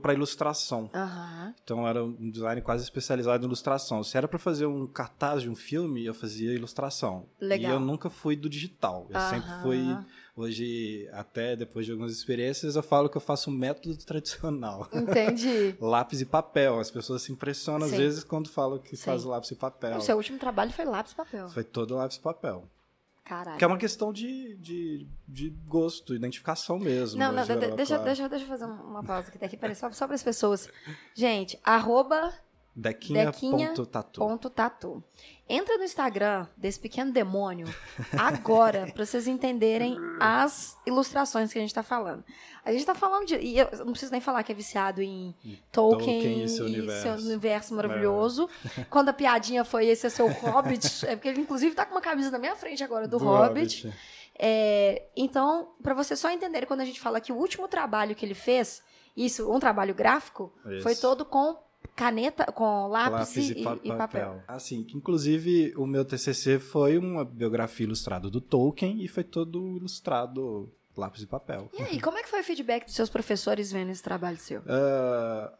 [0.00, 0.88] para ilustração.
[0.94, 1.54] Aham.
[1.62, 4.04] Então era um design quase especializado em ilustração.
[4.04, 7.26] Se era para fazer um cartaz de um filme, eu fazia ilustração.
[7.40, 7.72] Legal.
[7.72, 9.06] E eu nunca fui do digital.
[9.10, 9.62] Eu sempre Aham.
[9.62, 9.96] fui.
[10.36, 14.88] Hoje, até depois de algumas experiências, eu falo que eu faço um método tradicional.
[14.92, 15.76] Entendi.
[15.80, 16.80] lápis e papel.
[16.80, 17.94] As pessoas se impressionam Sim.
[17.94, 19.04] às vezes quando falam que Sim.
[19.04, 19.96] faz lápis e papel.
[19.96, 21.48] o seu último trabalho foi lápis e papel.
[21.48, 22.68] Foi todo lápis e papel.
[23.24, 23.56] Caralho.
[23.56, 27.18] Que é uma questão de, de, de gosto, identificação mesmo.
[27.18, 28.04] Não, né, não, geral, deixa, claro.
[28.04, 30.68] deixa, deixa eu fazer uma pausa aqui, daqui, peraí, só, só para as pessoas.
[31.14, 32.34] Gente, arroba
[32.76, 34.50] Dequinha.tatu.
[34.50, 35.04] tatu.
[35.48, 37.66] Entra no Instagram desse pequeno demônio
[38.18, 42.24] agora, para vocês entenderem as ilustrações que a gente tá falando.
[42.64, 43.36] A gente tá falando de.
[43.36, 45.34] E eu não preciso nem falar que é viciado em
[45.70, 47.74] Tolkien, Tolkien e e seu seu universo, universo.
[47.74, 48.48] maravilhoso.
[48.90, 52.00] Quando a piadinha foi esse é seu Hobbit, é porque ele inclusive tá com uma
[52.00, 53.92] camisa na minha frente agora do, Hobbit.
[54.36, 58.26] É, então, para vocês só entenderem, quando a gente fala que o último trabalho que
[58.26, 58.82] ele fez,
[59.16, 60.82] isso, um trabalho gráfico, Isso.
[60.82, 61.56] foi todo com
[61.94, 64.42] caneta, com lápis, Lápis e, e, pa- e papel.
[64.48, 70.70] Assim, inclusive o meu TCC foi uma biografia ilustrada do Tolkien e foi todo ilustrado
[70.96, 71.68] lápis e papel.
[71.76, 74.62] E aí, como é que foi o feedback dos seus professores vendo esse trabalho seu?
[74.68, 75.52] Ah,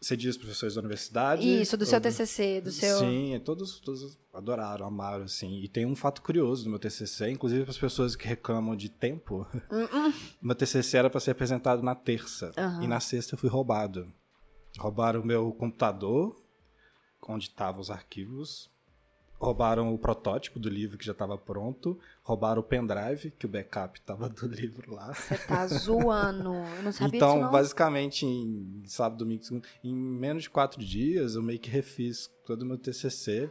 [0.00, 1.46] você diz professores da universidade?
[1.62, 2.98] Isso, do seu Ou TCC, do seu...
[2.98, 5.60] Sim, todos, todos adoraram, amaram, assim.
[5.62, 8.88] E tem um fato curioso do meu TCC, inclusive para as pessoas que reclamam de
[8.88, 9.46] tempo.
[10.42, 12.50] meu TCC era para ser apresentado na terça.
[12.56, 12.82] Aham.
[12.82, 14.12] E na sexta eu fui roubado.
[14.78, 16.36] Roubaram o meu computador,
[17.28, 18.70] onde estavam os arquivos.
[19.38, 21.98] Roubaram o protótipo do livro que já estava pronto.
[22.22, 25.12] Roubaram o pendrive, que o backup estava do livro lá.
[25.12, 26.54] Você tá zoando.
[26.54, 27.50] Eu não sabia Então, disso, não.
[27.50, 32.62] basicamente, em sábado, domingo, segunda, em menos de quatro dias, eu meio que refiz todo
[32.62, 33.50] o meu TCC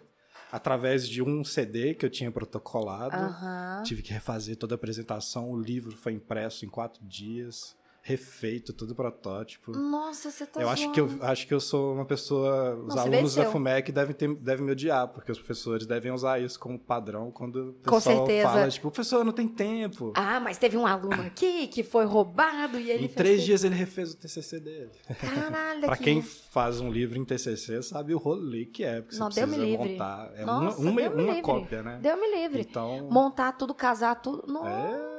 [0.49, 3.15] através de um CD que eu tinha protocolado.
[3.15, 3.83] Aham.
[3.83, 5.51] Tive que refazer toda a apresentação.
[5.51, 9.71] O livro foi impresso em quatro dias, refeito todo o protótipo.
[9.71, 10.93] Nossa, você tá eu acho zoando.
[10.93, 12.75] que eu acho que eu sou uma pessoa.
[12.75, 13.45] Os alunos da.
[13.51, 17.69] FUMEC devem, ter, devem me odiar, porque os professores devem usar isso como padrão quando
[17.69, 20.13] o pessoal fala, tipo, professor, não tem tempo.
[20.15, 23.75] Ah, mas teve um aluno aqui que foi roubado e ele em três dias ele
[23.75, 24.89] refez o TCC dele.
[25.19, 26.03] Caralho, Pra aqui.
[26.05, 29.63] quem faz um livro em TCC sabe o rolê que é, porque Não, você precisa
[29.65, 29.89] livre.
[29.89, 30.31] montar.
[30.35, 31.99] É Nossa, uma, uma, uma cópia, né?
[32.01, 32.61] Deu me livre.
[32.67, 34.51] Então, Montar tudo, casar tudo.
[34.51, 35.10] Nossa, é,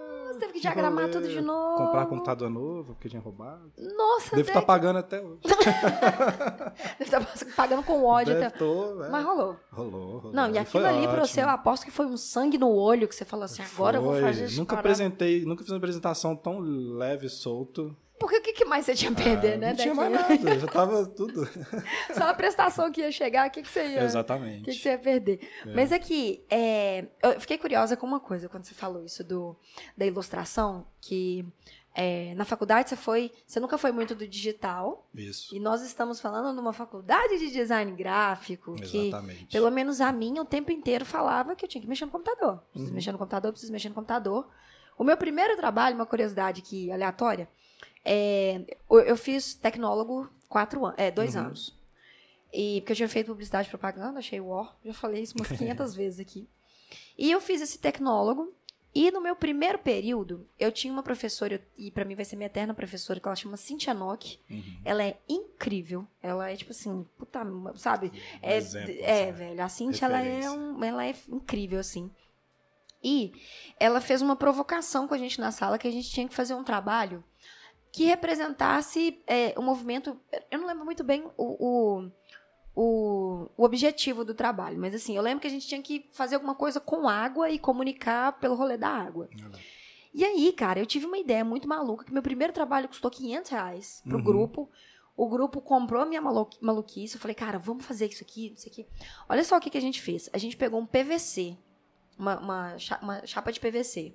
[0.42, 1.76] teve que diagramar tudo de novo.
[1.76, 3.72] Comprar computador novo, porque tinha roubado.
[3.78, 5.40] Nossa, Devo estar deve pagando até hoje.
[6.98, 8.58] deve estar pagando com ódio Deve até.
[8.58, 9.08] tô, né?
[9.10, 9.56] Mas rolou.
[9.70, 10.32] Rolou, rolou.
[10.32, 11.26] Não, e aquilo foi ali pra ótimo.
[11.26, 14.02] você, eu aposto que foi um sangue no olho que você falou assim, agora eu
[14.02, 14.22] vou Foi.
[14.22, 14.58] fazer isso.
[14.58, 17.96] Nunca apresentei, nunca fiz uma apresentação tão leve e solto.
[18.22, 19.68] Porque o que, que mais você tinha a perder, Ah, né?
[19.70, 21.46] Não tinha mais nada, já tava tudo.
[22.14, 24.02] Só a prestação que ia chegar, o que, que você ia...
[24.04, 24.62] Exatamente.
[24.62, 25.40] O que, que você ia perder?
[25.74, 29.56] Mas aqui, é, eu fiquei curiosa com uma coisa quando você falou isso do,
[29.96, 31.44] da ilustração, que
[31.94, 33.30] é, na faculdade você foi.
[33.46, 35.06] Você nunca foi muito do digital.
[35.14, 35.54] Isso.
[35.54, 39.46] E nós estamos falando numa faculdade de design gráfico que, Exatamente.
[39.52, 42.62] pelo menos a minha, o tempo inteiro falava que eu tinha que mexer no computador.
[42.70, 42.94] Preciso Uhum.
[42.94, 44.48] mexer no computador, preciso mexer no computador.
[44.96, 47.48] O meu primeiro trabalho, uma curiosidade aqui aleatória,
[48.04, 48.60] é,
[48.90, 51.42] eu, eu fiz tecnólogo quatro anos, é, dois Uhum.
[51.42, 51.74] anos.
[52.52, 55.48] E porque eu tinha feito publicidade e propaganda, achei o ó, já falei isso umas
[55.56, 56.46] 500 vezes aqui.
[57.16, 58.52] E eu fiz esse tecnólogo.
[58.94, 62.44] E no meu primeiro período, eu tinha uma professora, e pra mim vai ser minha
[62.46, 64.38] eterna professora, que ela chama Cintia Nock.
[64.50, 64.62] Uhum.
[64.84, 66.06] Ela é incrível.
[66.22, 67.40] Ela é tipo assim, puta,
[67.76, 68.12] sabe?
[68.42, 69.62] É, exemplo, é assim, velho.
[69.64, 72.10] A Cintia, ela é, um, ela é incrível, assim.
[73.02, 73.32] E
[73.80, 76.52] ela fez uma provocação com a gente na sala que a gente tinha que fazer
[76.54, 77.24] um trabalho
[77.92, 80.18] que representasse é, o movimento.
[80.50, 82.10] Eu não lembro muito bem o, o,
[82.74, 84.78] o, o objetivo do trabalho.
[84.78, 87.58] Mas assim, eu lembro que a gente tinha que fazer alguma coisa com água e
[87.58, 89.28] comunicar pelo rolê da água.
[90.14, 93.50] E aí, cara, eu tive uma ideia muito maluca, que meu primeiro trabalho custou 500
[93.50, 94.24] reais pro Uhum.
[94.24, 94.70] grupo.
[95.14, 97.14] O grupo comprou a minha malu- maluquice.
[97.16, 98.86] Eu falei, cara, vamos fazer isso aqui, isso aqui.
[99.28, 100.28] Olha só o que, que a gente fez.
[100.32, 101.56] A gente pegou um PVC,
[102.18, 104.14] uma, uma, cha- uma chapa de PVC.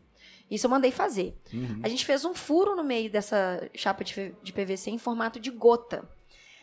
[0.50, 1.38] Isso eu mandei fazer.
[1.54, 1.82] Uhum.
[1.84, 5.52] A gente fez um furo no meio dessa chapa de, de PVC em formato de
[5.52, 6.08] gota.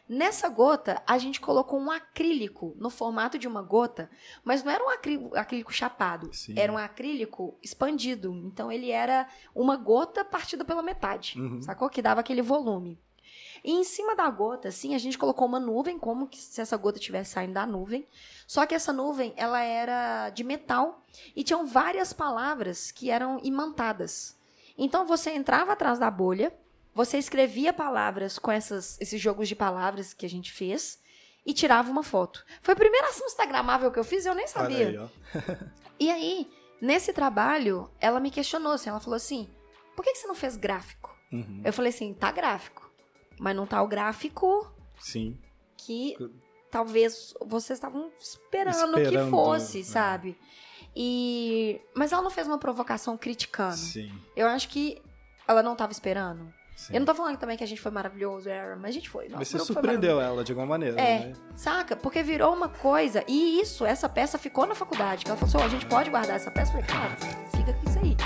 [0.06, 4.10] Nessa gota, a gente colocou um acrílico no formato de uma gota,
[4.44, 6.54] mas não era um acrí- acrílico chapado, Sim.
[6.58, 8.34] era um acrílico expandido.
[8.44, 11.62] Então ele era uma gota partida pela metade, Uhum.
[11.62, 11.88] sacou?
[11.88, 12.98] Que dava aquele volume.
[13.64, 16.76] E em cima da gota, assim, a gente colocou uma nuvem, como que se essa
[16.76, 18.06] gota estivesse saindo da nuvem.
[18.46, 21.02] Só que essa nuvem, ela era de metal
[21.34, 24.36] e tinham várias palavras que eram imantadas.
[24.76, 26.52] Então você entrava atrás da bolha,
[26.94, 30.98] você escrevia palavras com essas, esses jogos de palavras que a gente fez
[31.46, 32.44] e tirava uma foto.
[32.60, 34.88] Foi a primeira ação instagramável que eu fiz e eu nem sabia.
[35.34, 35.44] aí.
[35.96, 36.50] E aí,
[36.80, 39.48] nesse trabalho, ela me questionou, assim, ela falou assim,
[39.94, 41.16] por que, que você não fez gráfico?
[41.32, 41.62] Uhum.
[41.64, 42.83] Eu falei assim, tá gráfico,
[43.38, 45.38] mas não tá o gráfico Sim.
[45.76, 46.16] que
[46.70, 49.84] talvez vocês estavam esperando, que Esperando, fosse, é.
[49.84, 50.38] sabe?
[50.96, 53.76] E mas ela não fez uma provocação criticando.
[53.76, 54.12] Sim.
[54.36, 55.00] Eu acho que
[55.46, 56.52] ela não tava esperando.
[56.76, 56.94] sim.
[56.94, 59.24] Eu não tô falando também que a gente foi maravilhoso, era, mas a gente foi.
[59.24, 61.32] Nosso Mas você surpreendeu ela de alguma maneira, É, né?
[61.56, 61.96] saca?
[61.96, 63.24] Porque virou uma coisa.
[63.26, 65.24] E isso, essa peça ficou na faculdade.
[65.24, 66.76] Que ela falou assim: ó, a gente pode guardar essa peça?
[66.76, 67.16] Eu falei, cara,
[67.56, 68.16] fica com isso aí.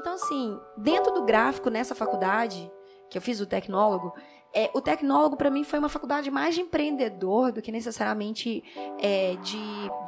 [0.00, 2.70] Então, assim, dentro do gráfico nessa faculdade,
[3.10, 4.12] que eu fiz o tecnólogo,
[4.52, 8.64] é, o tecnólogo para mim foi uma faculdade mais de empreendedor do que necessariamente
[8.98, 9.58] é, de,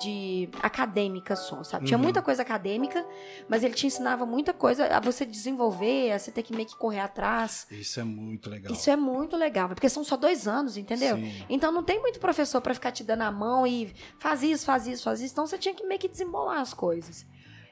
[0.01, 1.87] de acadêmica só, sabe?
[1.87, 2.03] Tinha Uhum.
[2.03, 3.07] muita coisa acadêmica,
[3.49, 6.77] mas ele te ensinava muita coisa a você desenvolver, a você ter que meio que
[6.77, 7.69] correr atrás.
[7.71, 8.73] Isso é muito legal.
[8.73, 11.17] Isso é muito legal, porque são só dois anos, entendeu?
[11.17, 11.45] Sim.
[11.49, 14.89] Então não tem muito professor pra ficar te dando a mão e faz isso, faz
[14.89, 15.33] isso, faz isso.
[15.35, 17.25] Então você tinha que meio que desembolar as coisas.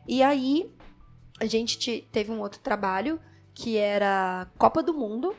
[0.07, 0.73] E aí
[1.41, 3.21] a gente te- teve um outro trabalho
[3.55, 5.35] que era Copa do Mundo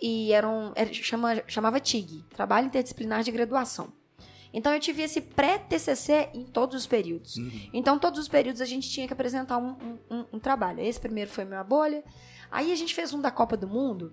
[0.00, 3.92] e era um, era- chama, chamava TIG, Trabalho Interdisciplinar de Graduação.
[4.52, 7.36] Então eu tive esse pré-TCC em todos os períodos.
[7.36, 7.70] Uhum.
[7.72, 9.76] Então, todos os períodos a gente tinha que apresentar um,
[10.10, 10.80] um- um- trabalho.
[10.80, 12.02] Esse primeiro foi minha bolha.
[12.50, 14.12] Aí a gente fez um da Copa do Mundo,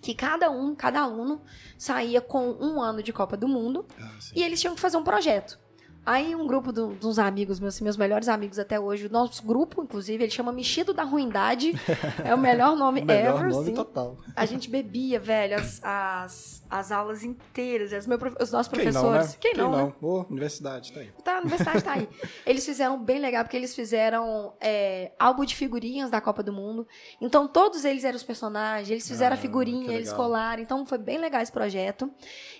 [0.00, 1.42] que cada um, cada aluno,
[1.76, 5.04] saía com um ano de Copa do Mundo Ah, e eles tinham que fazer um
[5.04, 5.58] projeto.
[6.04, 9.10] Aí um grupo do- de uns amigos meus, assim, meus melhores amigos até hoje, o
[9.10, 11.72] nosso grupo, inclusive, ele chama Mexido da Ruindade.
[12.24, 13.74] é o melhor nome Melhor ever, nome sim.
[13.74, 14.16] total.
[14.34, 17.92] A gente bebia, velho, as, as, as aulas inteiras.
[17.92, 19.28] As meu prof- os nossos Quem não, professores.
[19.32, 19.36] né?
[19.40, 19.92] Quem não, né?
[20.00, 21.10] Ô, universidade, tá aí.
[21.24, 22.08] Tá, a universidade tá aí.
[22.46, 26.86] Eles fizeram bem legal, porque eles fizeram é, álbum de figurinhas da Copa do Mundo.
[27.20, 30.62] Então, todos eles eram os personagens, eles fizeram Ah, a figurinha, eles colaram.
[30.62, 32.10] Então, foi bem legal esse projeto.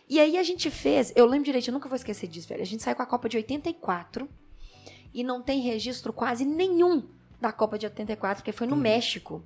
[0.09, 1.13] E aí, a gente fez...
[1.15, 2.63] Eu lembro direito, eu nunca vou esquecer disso, velho.
[2.63, 4.29] A gente saiu com a Copa de 84
[5.15, 7.05] e não tem registro quase nenhum
[7.41, 8.83] da Copa de 84, porque foi no Uhum.
[8.83, 9.43] México.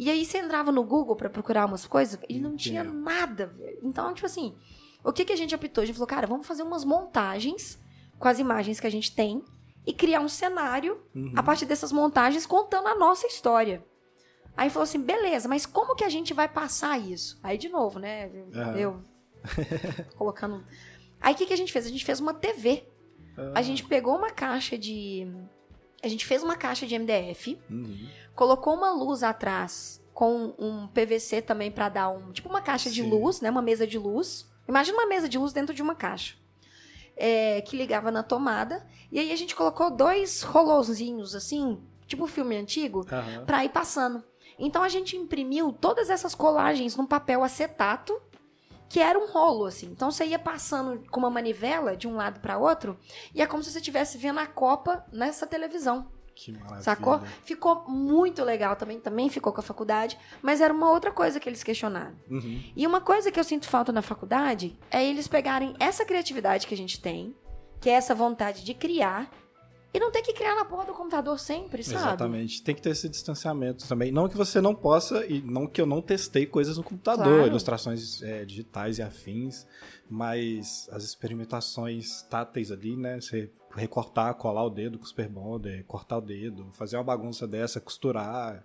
[0.00, 3.78] E aí, você entrava no Google pra procurar umas coisas e não tinha nada, velho.
[3.82, 4.56] Então, tipo assim...
[5.02, 5.80] O que, que a gente optou?
[5.82, 7.78] A gente falou, cara, vamos fazer umas montagens
[8.18, 9.42] com as imagens que a gente tem
[9.86, 11.32] e criar um cenário Uhum.
[11.34, 13.82] a partir dessas montagens contando a nossa história.
[14.54, 17.38] Aí falou assim, beleza, mas como que a gente vai passar isso?
[17.42, 18.30] Aí de novo, né?
[18.54, 18.76] Aham.
[18.76, 19.04] Eu
[20.16, 20.64] colocando.
[21.20, 21.86] Aí o que, que a gente fez?
[21.86, 22.84] A gente fez uma TV.
[23.38, 25.26] Ah, A gente pegou uma caixa de.
[26.02, 28.08] A gente fez uma caixa de MDF, uhum.
[28.40, 32.32] Colocou uma luz atrás com um PVC também pra dar um.
[32.32, 33.10] Tipo uma caixa de Sim.
[33.10, 33.50] luz, né?
[33.50, 34.50] Uma mesa de luz.
[34.66, 36.36] Imagina uma mesa de luz dentro de uma caixa.
[37.14, 38.86] É, que ligava na tomada.
[39.12, 43.44] E aí a gente colocou dois rolôzinhos, assim, tipo filme antigo, Aham.
[43.44, 44.24] pra ir passando.
[44.58, 48.18] Então a gente imprimiu todas essas colagens num papel acetato,
[48.88, 49.88] que era um rolo, assim.
[49.88, 52.98] Então você ia passando com uma manivela de um lado pra outro,
[53.34, 56.10] e é como se você estivesse vendo a Copa nessa televisão.
[56.42, 56.80] Que maravilha.
[56.80, 57.20] Sacou?
[57.44, 61.46] Ficou muito legal também, também ficou com a faculdade, mas era uma outra coisa que
[61.46, 62.14] eles questionaram.
[62.30, 62.62] Uhum.
[62.74, 66.72] E uma coisa que eu sinto falta na faculdade é eles pegarem essa criatividade que
[66.72, 67.34] a gente tem,
[67.78, 69.30] que é essa vontade de criar,
[69.92, 71.98] e não ter que criar na porra do computador sempre, sabe?
[71.98, 72.62] Exatamente.
[72.62, 74.12] Tem que ter esse distanciamento também.
[74.12, 77.46] Não que você não possa, e não que eu não testei coisas no computador, Claro.
[77.48, 79.66] ilustrações é, digitais e afins,
[80.08, 83.20] mas as experimentações táteis ali, né?
[83.20, 87.46] Você recortar, colar o dedo com o Super Bonder, cortar o dedo, fazer uma bagunça
[87.46, 88.64] dessa, costurar,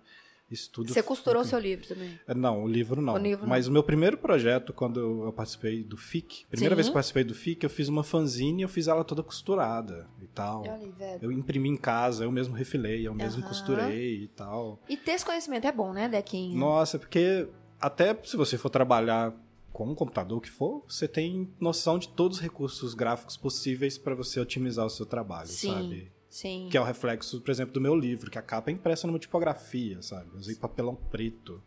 [0.50, 0.92] isso tudo.
[0.92, 2.20] Você costurou fica- seu livro também.
[2.36, 3.14] Não, o livro não.
[3.14, 3.48] O livro não.
[3.48, 6.76] Mas o meu primeiro projeto, quando eu participei do FIC, primeira Sim.
[6.76, 9.24] vez que eu participei do FIC, eu fiz uma fanzine e eu fiz ela toda
[9.24, 10.62] costurada e tal.
[10.62, 11.18] Olha velho.
[11.20, 14.78] Eu imprimi em casa, eu mesmo refilei, eu mesmo costurei e tal.
[14.88, 16.56] E ter esse conhecimento é bom, né, Dequinho?
[16.56, 17.48] Nossa, porque
[17.80, 19.34] até se você for trabalhar
[19.76, 24.14] com um computador que for, você tem noção de todos os recursos gráficos possíveis para
[24.14, 25.70] você otimizar o seu trabalho, Sim.
[25.70, 26.12] sabe?
[26.30, 26.68] Sim.
[26.70, 29.18] Que é o reflexo, por exemplo, do meu livro, que a capa é impressa numa
[29.18, 30.30] tipografia, sabe?
[30.32, 31.62] Eu usei papelão preto.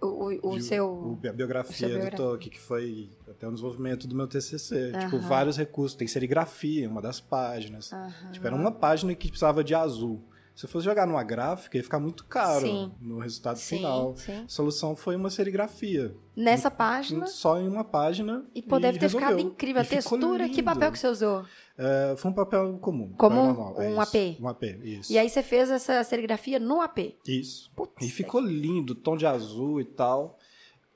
[0.00, 0.86] O, o, o de- seu.
[0.88, 2.16] o- a biografia o do.
[2.16, 4.92] Tolkien, que foi até um desenvolvimento do meu TCC.
[5.00, 5.96] Tipo, vários recursos.
[5.96, 7.90] Tem serigrafia, uma das páginas.
[8.32, 10.22] Tipo, era uma página que precisava de azul.
[10.58, 12.90] Se eu fosse jogar numa gráfica, ia ficar muito caro Sim.
[13.00, 14.16] no resultado Sim, final.
[14.16, 14.42] sim.
[14.44, 16.12] A solução foi uma serigrafia.
[16.34, 17.28] Nessa página.
[17.28, 18.44] Só em uma página.
[18.52, 19.52] E pô, deve ter ficado resolveu.
[19.52, 19.80] incrível.
[19.80, 21.44] A E ficou textura, que papel que você usou?
[21.78, 23.12] É, foi um papel comum.
[23.16, 23.46] Comum?
[23.54, 24.00] normal, é Um isso.
[24.00, 24.40] AP?
[24.42, 25.12] Um AP, isso.
[25.12, 27.14] E aí você fez essa serigrafia no AP.
[27.24, 27.70] Isso.
[27.76, 30.40] Putz, E ficou lindo, tom de azul e tal.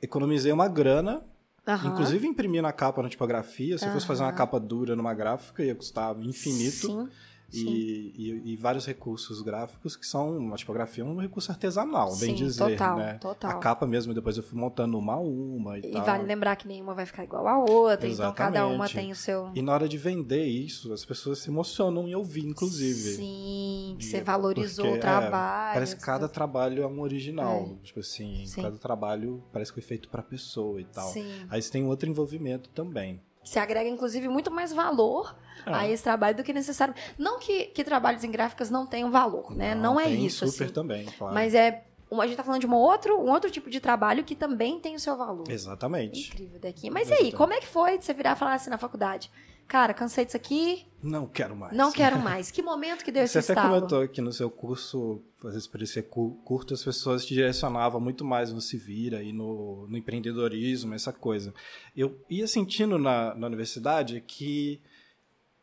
[0.02, 1.24] Economizei uma grana.
[1.68, 1.90] Aham.
[1.92, 3.78] Inclusive imprimi na capa na tipografia.
[3.78, 6.88] Se eu fosse fazer uma capa dura numa gráfica, ia custar infinito.
[6.88, 7.08] Sim.
[7.52, 12.30] E, e- e vários recursos gráficos que são uma tipografia é um recurso artesanal, bem
[12.30, 13.14] Sim, dizer, total, né?
[13.14, 13.50] total.
[13.50, 16.04] A capa mesmo depois eu fui montando uma a uma e, E tal.
[16.04, 18.94] vale lembrar que nenhuma vai ficar igual a outra, então cada uma Exatamente.
[18.94, 19.50] tem o seu.
[19.54, 23.16] E na hora de vender isso, as pessoas se emocionam em ouvir, inclusive.
[23.16, 25.74] Sim, que E você é valorizou porque, o é, trabalho.
[25.74, 27.76] parece que cada trabalho é um original.
[27.82, 28.62] Tipo assim, Sim.
[28.62, 31.08] cada trabalho parece que foi feito pra pessoa e tal.
[31.10, 31.46] Sim.
[31.50, 33.20] Aí você tem outro envolvimento também.
[33.42, 35.34] Você agrega, inclusive, muito mais valor
[35.66, 35.72] É.
[35.74, 36.94] a esse trabalho do que necessário.
[37.18, 39.74] Não que, que trabalhos em gráficas não tenham valor, né?
[39.74, 40.72] Não, é tem isso, super assim.
[40.72, 41.34] também, claro.
[41.34, 41.84] Mas é.
[42.20, 44.94] A gente tá falando de um outro, um outro tipo de trabalho que também tem
[44.94, 45.50] o seu valor.
[45.50, 46.28] Exatamente.
[46.30, 46.90] Incrível daqui.
[46.90, 47.36] Mas e aí, Exatamente.
[47.36, 49.30] como é que foi de você virar e falar assim na faculdade?
[49.68, 51.72] Cara, cansei disso aqui, Não quero mais.
[51.74, 52.50] não quero mais.
[52.50, 53.74] Que momento que deu esse Você até estalo?
[53.76, 55.70] comentou que no seu curso, às vezes
[56.10, 60.92] cu- curto, as pessoas te direcionavam muito mais no se vira e no, no empreendedorismo,
[60.94, 61.54] essa coisa.
[61.96, 64.78] Eu ia sentindo na, na universidade que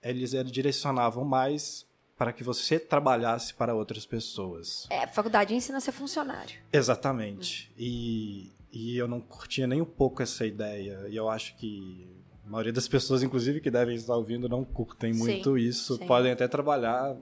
[0.02, 1.86] eles eram- direcionavam mais
[2.20, 4.86] para que você trabalhasse para outras pessoas.
[4.90, 6.60] É, a faculdade ensina a ser funcionário.
[6.72, 7.72] Exatamente.
[7.78, 11.08] E, e eu não curtia nem um pouco essa ideia.
[11.08, 12.06] E eu acho que
[12.46, 15.96] a maioria das pessoas, inclusive, que devem estar ouvindo, não curtem Sim, muito isso.
[15.96, 16.06] sim.
[16.06, 17.16] Podem até trabalhar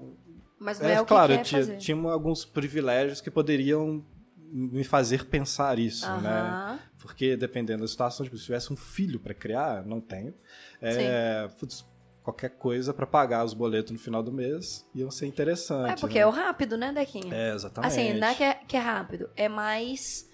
[0.58, 1.78] Mas não é, é, o que claro, quer tinha, fazer.
[1.78, 4.04] tinha alguns privilégios que poderiam
[4.52, 6.80] me fazer pensar isso, né?
[6.98, 10.34] Porque dependendo da situação, tipo, se tivesse um filho para criar, não tenho.
[10.82, 11.86] É, putz,
[12.28, 15.92] qualquer coisa para pagar os boletos no final do mês iam ser interessante.
[15.94, 16.22] É porque né?
[16.22, 17.34] é o rápido, né, Dequinha?
[17.34, 17.90] É, exatamente.
[17.90, 20.30] Assim, não é que é, que é rápido, é mais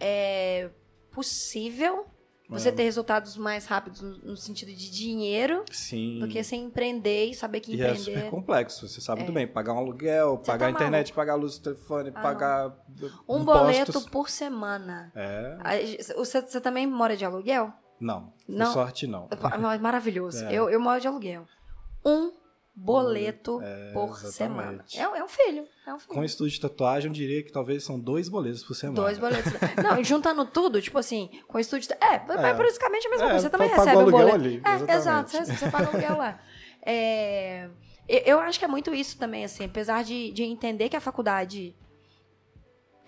[0.00, 0.68] é,
[1.12, 2.04] possível
[2.48, 2.72] você É.
[2.72, 6.18] ter resultados mais rápidos no, sentido de dinheiro Sim.
[6.18, 7.98] do que você empreender e saber que E é empreender.
[8.18, 9.46] super complexo, você sabe muito bem.
[9.46, 12.76] Pagar um aluguel, Você pagar tá a internet, pagar a luz do telefone, Ah, pagar
[13.28, 13.44] um impostos.
[13.44, 15.12] boleto por semana.
[15.14, 17.72] É, Você, você também mora de aluguel?
[18.00, 18.32] Não.
[18.48, 18.72] Não.
[18.72, 19.28] sorte, não.
[19.30, 20.44] É Maravilhoso.
[20.46, 20.52] É.
[20.54, 21.46] Eu, eu moro de aluguel.
[22.04, 22.32] Um
[22.78, 23.58] boleto
[23.94, 24.32] por exatamente.
[24.34, 24.84] semana.
[24.94, 25.66] É, é um filho.
[25.86, 26.12] É um filho.
[26.14, 29.00] Com estudo de tatuagem, eu diria que talvez são dois boletos por semana.
[29.00, 29.50] Dois boletos.
[29.82, 31.88] Não, juntando tudo, tipo assim, com estúdio.
[32.00, 32.18] É, é,
[32.54, 33.40] basicamente a mesma É, coisa.
[33.44, 34.34] Você também recebe o boleto.
[34.34, 36.38] ali, é, exato, você, você paga o aluguel lá.
[36.82, 37.68] É,
[38.08, 41.00] eu- eu acho que é muito isso também, assim, apesar de, de entender que a
[41.00, 41.74] faculdade.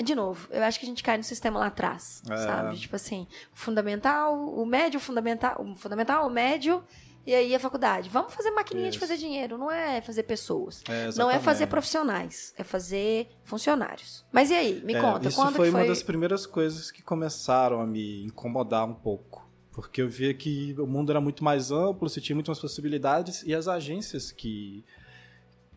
[0.03, 2.37] De novo, eu acho que a gente cai no sistema lá atrás, É.
[2.37, 2.77] sabe?
[2.79, 6.85] Tipo assim, o fundamental, o médio, o fundamental, o fundamental, o médio,
[7.27, 8.09] e aí a faculdade.
[8.09, 9.01] Vamos fazer maquininha de Isso.
[9.07, 10.83] fazer dinheiro, não é fazer pessoas.
[10.89, 14.25] É, Não é fazer profissionais, é fazer funcionários.
[14.33, 15.81] Mas e aí, me É, conta, isso quando foi foi...
[15.81, 19.47] uma das primeiras coisas que começaram a me incomodar um pouco.
[19.73, 23.43] Porque eu via que o mundo era muito mais amplo, você tinha muito mais possibilidades,
[23.45, 24.85] e as agências que,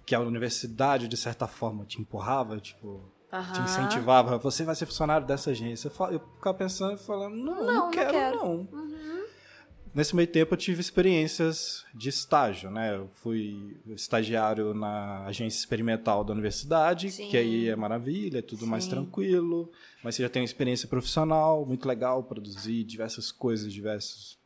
[0.06, 3.64] que a universidade, de certa forma, te empurrava, tipo, te Aham.
[3.64, 5.88] incentivava, você vai ser funcionário dessa agência.
[6.12, 8.38] Eu ficava pensando e falando, não, Não, não, não quero, quero.
[8.38, 8.56] não.
[8.72, 9.26] Uhum.
[9.94, 12.96] Nesse meio tempo eu tive experiências de estágio, né?
[12.96, 17.28] Eu fui estagiário na agência experimental da universidade, Sim.
[17.28, 18.92] que aí é maravilha, é tudo mais Sim.
[18.92, 19.70] tranquilo,
[20.02, 24.38] mas você já tem uma experiência profissional, muito legal, produzir diversas coisas, diversos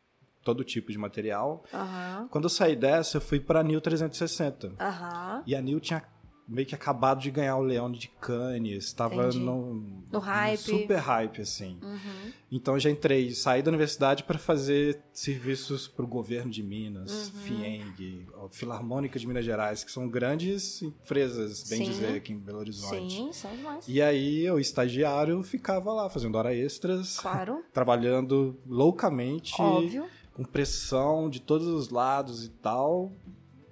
[0.44, 1.64] todo tipo de material.
[1.74, 2.28] Aham.
[2.30, 4.74] Quando eu saí dessa, eu fui para a Nil 360.
[4.80, 5.44] Aham.
[5.46, 6.04] E a Nil tinha
[6.48, 10.58] meio que acabado de ganhar o Leão de Cannes, estava no, No hype.
[10.60, 11.80] super hype assim.
[11.82, 12.32] Uhum.
[12.52, 17.42] Então já entrei, saí da universidade para fazer serviços para o governo de Minas, Uhum.
[17.42, 21.92] FIENG, Filarmônica de Minas Gerais, que são grandes empresas, bem Sim.
[21.92, 23.16] dizer, aqui em Belo Horizonte.
[23.16, 23.88] Sim, são demais.
[23.88, 30.06] E aí eu, estagiário, ficava lá fazendo hora extras, Claro, trabalhando loucamente, óbvio.
[30.34, 33.12] com pressão de todos os lados e tal.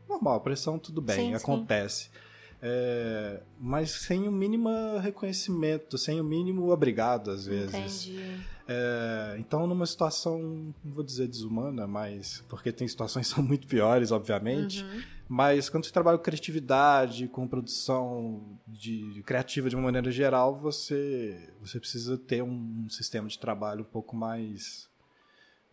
[0.09, 1.45] Normal, pressão tudo bem, Sim, sim.
[2.65, 8.07] É, mas sem o mínimo reconhecimento, sem o mínimo obrigado, às vezes.
[8.07, 8.41] Entendi.
[8.65, 12.41] É, então, numa situação, não vou dizer desumana, mas.
[12.47, 14.81] Porque tem situações que são muito piores, obviamente.
[14.81, 15.01] Uhum.
[15.27, 21.53] Mas quando você trabalha com criatividade, com produção de, criativa de uma maneira geral, você,
[21.59, 24.87] você precisa ter um sistema de trabalho um pouco mais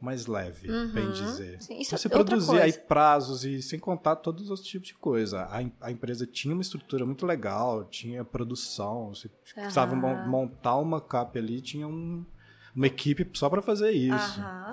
[0.01, 0.93] mais leve, Uhum.
[0.93, 1.61] bem dizer.
[1.61, 2.87] Sim, isso Você é outra produzia aí coisa.
[2.87, 5.43] prazos e sem contar todos os outros tipos de coisa.
[5.43, 10.01] A, a empresa tinha uma estrutura muito legal, tinha produção, você precisava Aham.
[10.01, 12.25] mon- montar uma cap ali, tinha um-
[12.75, 14.41] uma equipe só para fazer isso.
[14.41, 14.71] Aham.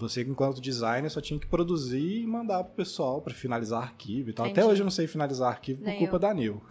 [0.00, 4.32] Você, enquanto designer, só tinha que produzir e mandar pro pessoal para finalizar arquivo e
[4.32, 4.46] tal.
[4.46, 4.66] Até Entendi.
[4.68, 6.18] hoje eu não sei finalizar arquivo por Nem culpa eu.
[6.20, 6.62] da Nil.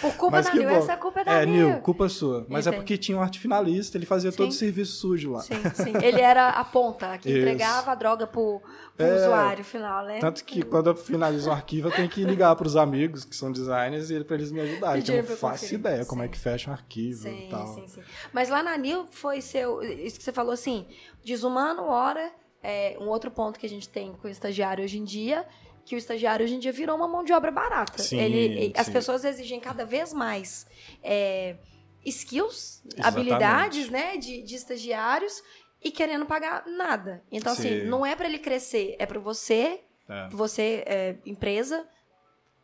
[0.00, 1.68] Por culpa Mas da Nil, essa culpa é da É, Nil.
[1.70, 2.46] Nil, culpa sua.
[2.48, 2.82] Mas é Entendi.
[2.82, 4.58] porque tinha um arte finalista, ele fazia todo o Sim.
[4.58, 5.40] serviço sujo lá.
[5.40, 5.92] Sim, sim.
[6.02, 7.38] Ele era a ponta que Isso.
[7.38, 8.60] entregava a droga pro,
[8.96, 9.16] pro É.
[9.16, 10.18] usuário final, né?
[10.18, 13.52] Tanto que quando eu finalizo um arquivo, eu tenho que ligar pros amigos que são
[13.52, 15.02] designers e para eles me ajudarem.
[15.02, 16.26] Que eu não faço ideia como Sim.
[16.26, 17.66] é que fecha um arquivo Sim, e tal.
[17.74, 18.00] sim, sim.
[18.32, 19.82] Mas lá na Nil foi seu.
[19.82, 20.86] Isso que você falou assim,
[21.26, 22.32] desumano, hora.
[22.62, 25.46] É, um outro ponto que a gente tem com o estagiário hoje em dia,
[25.84, 28.02] que o estagiário hoje em dia virou uma mão de obra barata.
[28.02, 28.92] Sim, Ele, As sim.
[28.92, 30.66] pessoas exigem cada vez mais
[31.02, 31.56] é,
[32.04, 33.06] skills, Exatamente.
[33.06, 35.42] habilidades, né, de, de estagiários
[35.82, 37.22] e querendo pagar nada.
[37.30, 37.84] Então, assim, Sim.
[37.86, 40.28] não é para ele crescer, é para você, É.
[40.30, 41.86] você, é, empresa,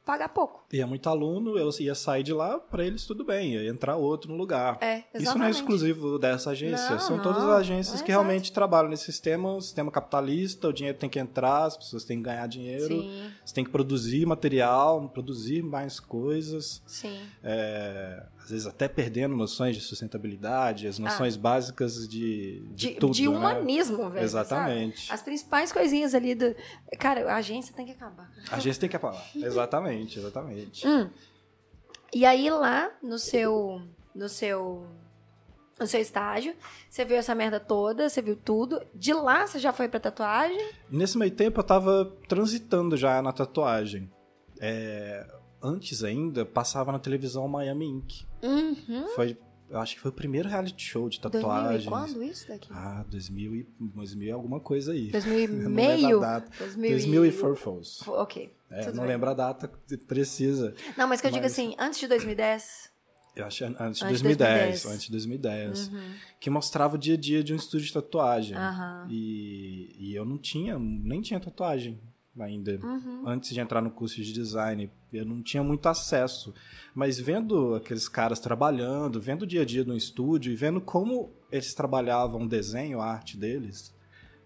[0.05, 0.65] pagar pouco.
[0.73, 3.97] E é muito aluno, eu ia sair de lá, para eles tudo bem, ia entrar
[3.97, 4.79] outro no lugar.
[4.81, 5.23] É, exatamente.
[5.23, 7.23] Isso não é exclusivo dessa agência, Não, são não.
[7.23, 11.09] todas as agências É, que realmente trabalham nesse sistema, o sistema capitalista, o dinheiro tem
[11.09, 15.63] que entrar, as pessoas têm que ganhar dinheiro, Sim, você tem que produzir material, produzir
[15.63, 17.21] mais coisas, sim.
[17.43, 22.91] é, às vezes até perdendo noções de sustentabilidade, as noções básicas de, de, Ah.
[22.93, 23.37] De, tudo, de né?
[23.37, 24.25] humanismo, velho.
[24.25, 25.07] Exatamente.
[25.07, 25.15] sabe?
[25.15, 26.55] As principais coisinhas ali do.
[26.99, 28.31] Cara, a agência tem que acabar.
[28.51, 29.25] A agência tem que apagar.
[29.37, 30.87] Exatamente, exatamente.
[30.87, 31.09] Hum.
[32.13, 33.81] E aí lá no seu.
[34.15, 34.87] No seu.
[35.81, 36.55] No seu estágio,
[36.89, 38.81] você viu essa merda toda, você viu tudo.
[38.95, 40.71] De lá você já foi pra tatuagem?
[40.89, 44.09] Nesse meio tempo eu tava transitando já na tatuagem.
[44.61, 45.27] É,
[45.63, 48.27] antes ainda, passava na televisão Miami Ink.
[48.43, 49.07] Uhum.
[49.15, 49.37] Foi,
[49.71, 51.87] eu acho que foi o primeiro reality show de 2000 tatuagens.
[51.89, 52.69] quando isso daqui?
[52.73, 55.11] Ah, 2000 e, 2000 e alguma coisa aí.
[55.11, 56.01] 2000 e meio?
[56.01, 56.51] lembro a data.
[56.59, 58.03] 2000 2000 e Furfos.
[58.09, 58.53] Ok.
[58.71, 59.07] É, não bem.
[59.07, 59.71] lembro a data
[60.07, 60.75] precisa.
[60.97, 62.91] Não, mas que eu digo Mas- assim, antes de 2010.
[63.35, 64.83] Eu acho antes de Antes de 2010.
[64.83, 64.87] 2010.
[64.87, 65.89] Antes de 2010.
[65.89, 66.15] Uhum.
[66.39, 68.55] Que mostrava o dia a dia de um estúdio de tatuagem.
[68.57, 69.07] Aham.
[69.11, 71.99] E, e eu não tinha, nem tinha tatuagem
[72.39, 72.79] ainda.
[72.83, 73.23] Uhum.
[73.27, 76.55] Antes de entrar no curso de design, eu não tinha muito acesso.
[76.95, 81.31] Mas vendo aqueles caras trabalhando, vendo o dia a dia no estúdio e vendo como
[81.51, 83.95] eles trabalhavam o desenho, a arte deles,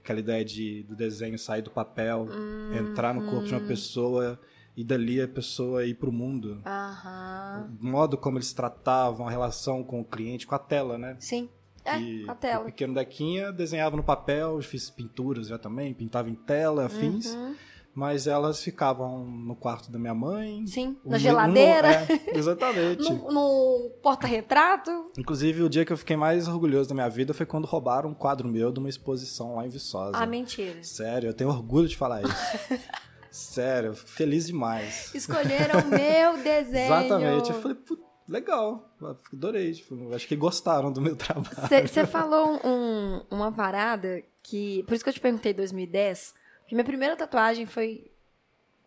[0.03, 4.41] aquela ideia de, do desenho sair do papel, Hum, entrar no corpo de uma pessoa
[4.77, 6.61] e dali a pessoa ir pro mundo.
[6.67, 7.71] Aham.
[7.81, 11.17] O modo como eles tratavam a relação com o cliente, com a tela, né?
[11.19, 11.49] Sim.
[11.85, 11.95] É,
[12.29, 12.63] a tela.
[12.63, 17.55] O pequeno Dequinha desenhava no papel, fiz pinturas já também, pintava em tela, afins, Uhum.
[17.97, 20.67] Mas elas ficavam no quarto da minha mãe.
[20.67, 23.03] Sim, na geladeira, é, exatamente.
[23.11, 25.11] no, no porta-retrato.
[25.17, 28.15] Inclusive, o dia que eu fiquei mais orgulhoso da minha vida foi quando roubaram um
[28.15, 30.13] quadro meu de uma exposição lá em Viçosa.
[30.19, 30.77] Ah, mentira.
[30.85, 32.79] Sério, eu tenho orgulho de falar isso.
[33.31, 35.15] Sério, eu fico feliz demais.
[35.15, 36.85] Escolheram o meu desenho.
[36.95, 37.51] Exatamente.
[37.51, 38.91] Eu falei, "Putz, legal,
[39.33, 39.73] adorei.
[39.73, 41.87] Tipo, acho que gostaram do meu trabalho.
[41.89, 44.83] Você falou um- uma parada que.
[44.85, 46.35] Por isso que eu te perguntei 2010.
[46.71, 48.11] Minha primeira tatuagem foi.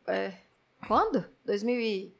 [0.08, 0.34] É,
[0.88, 1.26] quando?
[1.46, 2.14] 2000 e.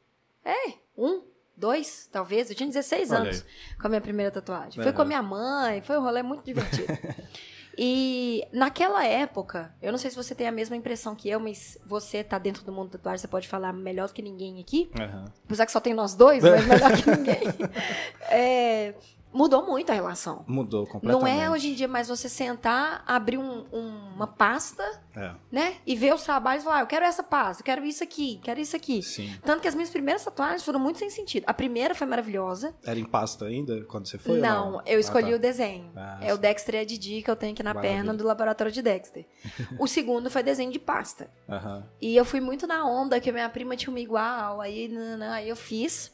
[0.44, 1.22] É, um,
[1.56, 2.50] dois, talvez.
[2.50, 3.44] Eu tinha 16 Olha anos
[3.80, 4.74] com a minha primeira tatuagem.
[4.74, 4.92] Foi Aham.
[4.94, 6.86] com a minha mãe, foi um rolê muito divertido.
[7.82, 11.78] E naquela época, eu não sei se você tem a mesma impressão que eu, mas
[11.86, 14.90] você tá dentro do mundo da tatuagem, você pode falar melhor do que ninguém aqui.
[15.00, 15.24] Aham.
[15.46, 17.40] Apesar que só tem nós dois, mas melhor que ninguém.
[18.28, 18.94] É,
[19.32, 20.44] mudou muito a relação.
[20.46, 21.40] Mudou Não completamente.
[21.40, 24.82] é hoje em dia mais você sentar, abrir um- um- uma pasta,
[25.14, 25.76] É, né?
[25.86, 28.40] E ver os trabalhos e falar, ah, eu quero essa pasta, eu quero isso aqui,
[28.42, 29.02] quero isso aqui.
[29.02, 29.32] sim.
[29.44, 31.44] Tanto que as minhas primeiras tatuagens foram muito sem sentido.
[31.46, 32.74] A primeira foi maravilhosa.
[32.84, 34.36] Era em pasta ainda quando você foi?
[34.36, 35.36] ou não, eu Ah, escolhi tá.
[35.36, 35.90] o desenho.
[35.96, 37.96] Ah, é o Dexter Didi que eu tenho aqui na Maravilha.
[37.96, 39.24] perna do laboratório de Dexter.
[39.78, 41.30] o segundo foi desenho de pasta.
[41.48, 41.86] Aham.
[42.00, 45.48] E eu fui muito na onda que minha prima tinha uma igual, aí, nananã, aí
[45.48, 46.12] eu fiz.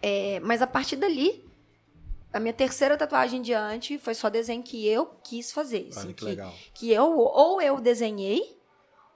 [0.00, 1.44] É, mas a partir dali,
[2.32, 5.88] a minha terceira tatuagem em diante foi só desenho que eu quis fazer.
[5.90, 6.54] assim, Olha que legal.
[6.74, 8.58] que eu ou eu desenhei,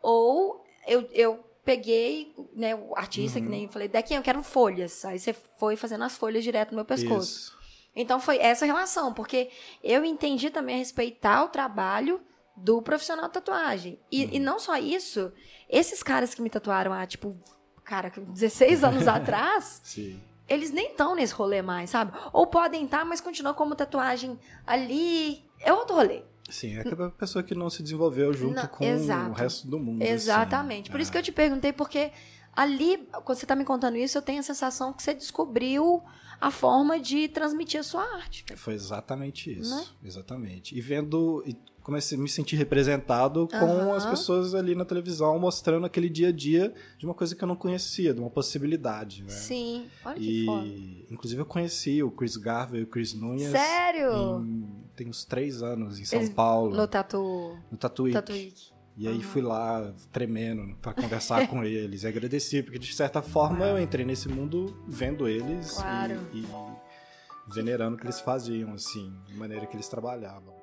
[0.02, 3.44] ou eu, eu peguei, né, o artista, Uhum.
[3.44, 5.04] que nem falei, daqui eu quero folhas.
[5.04, 7.30] Aí você foi fazendo as folhas direto no meu pescoço.
[7.50, 7.56] Isso.
[7.94, 9.50] Então foi essa relação, porque
[9.82, 12.20] eu entendi também respeitar o trabalho
[12.56, 13.98] do profissional de tatuagem.
[14.12, 14.30] E, Uhum.
[14.34, 15.32] e não só isso,
[15.68, 17.36] esses caras que me tatuaram há, tipo,
[17.84, 20.22] cara, 16 anos atrás, Sim.
[20.48, 22.12] Eles nem estão nesse rolê mais, sabe?
[22.32, 25.44] Ou podem estar, mas continuam como tatuagem ali.
[25.60, 26.22] É outro rolê.
[26.48, 29.30] Sim, é aquela pessoa que não se desenvolveu junto Não, com exato.
[29.30, 30.02] o resto do mundo.
[30.02, 30.12] assim.
[30.12, 30.90] Exatamente.
[30.90, 32.12] Por isso que eu te perguntei, porque
[32.54, 36.02] ali, quando você tá me contando isso, eu tenho a sensação que você descobriu
[36.40, 38.44] a forma de transmitir a sua arte.
[38.56, 39.74] Foi exatamente isso.
[39.74, 39.84] Né?
[40.04, 40.76] Exatamente.
[40.76, 41.42] E vendo.
[41.46, 43.94] E comecei a me sentir representado com Aham.
[43.94, 47.46] as pessoas ali na televisão mostrando aquele dia a dia de uma coisa que eu
[47.46, 49.28] não conhecia, de uma possibilidade, né?
[49.30, 50.66] Sim, olha que foda.
[50.66, 53.48] E, inclusive, eu conheci o Chris Garvey e o Chris Nunes.
[53.50, 54.42] Sério?
[54.44, 57.56] em- tem uns três anos, em São Eles- Paulo, No Tatu...
[57.70, 58.12] no Tatuí.
[58.12, 58.72] Tatuíque.
[58.96, 63.66] E aí fui lá tremendo pra conversar com eles e agradeci, porque de certa forma
[63.66, 66.18] eu entrei nesse mundo vendo eles Claro.
[66.32, 66.46] e, e
[67.54, 70.54] venerando o que eles faziam, assim, de maneira que eles trabalhavam.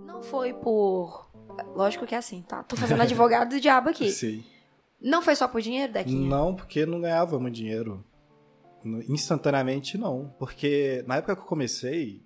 [0.00, 1.28] Não foi por...
[1.74, 2.62] Lógico que é assim, tá?
[2.62, 4.10] Tô fazendo advogado do diabo aqui.
[4.12, 4.44] Sim.
[5.00, 6.28] Não foi só por dinheiro, Dequinha?
[6.28, 8.04] Não, porque não ganhava muito dinheiro.
[9.08, 10.34] Instantaneamente, não.
[10.38, 12.22] Porque na época que eu comecei,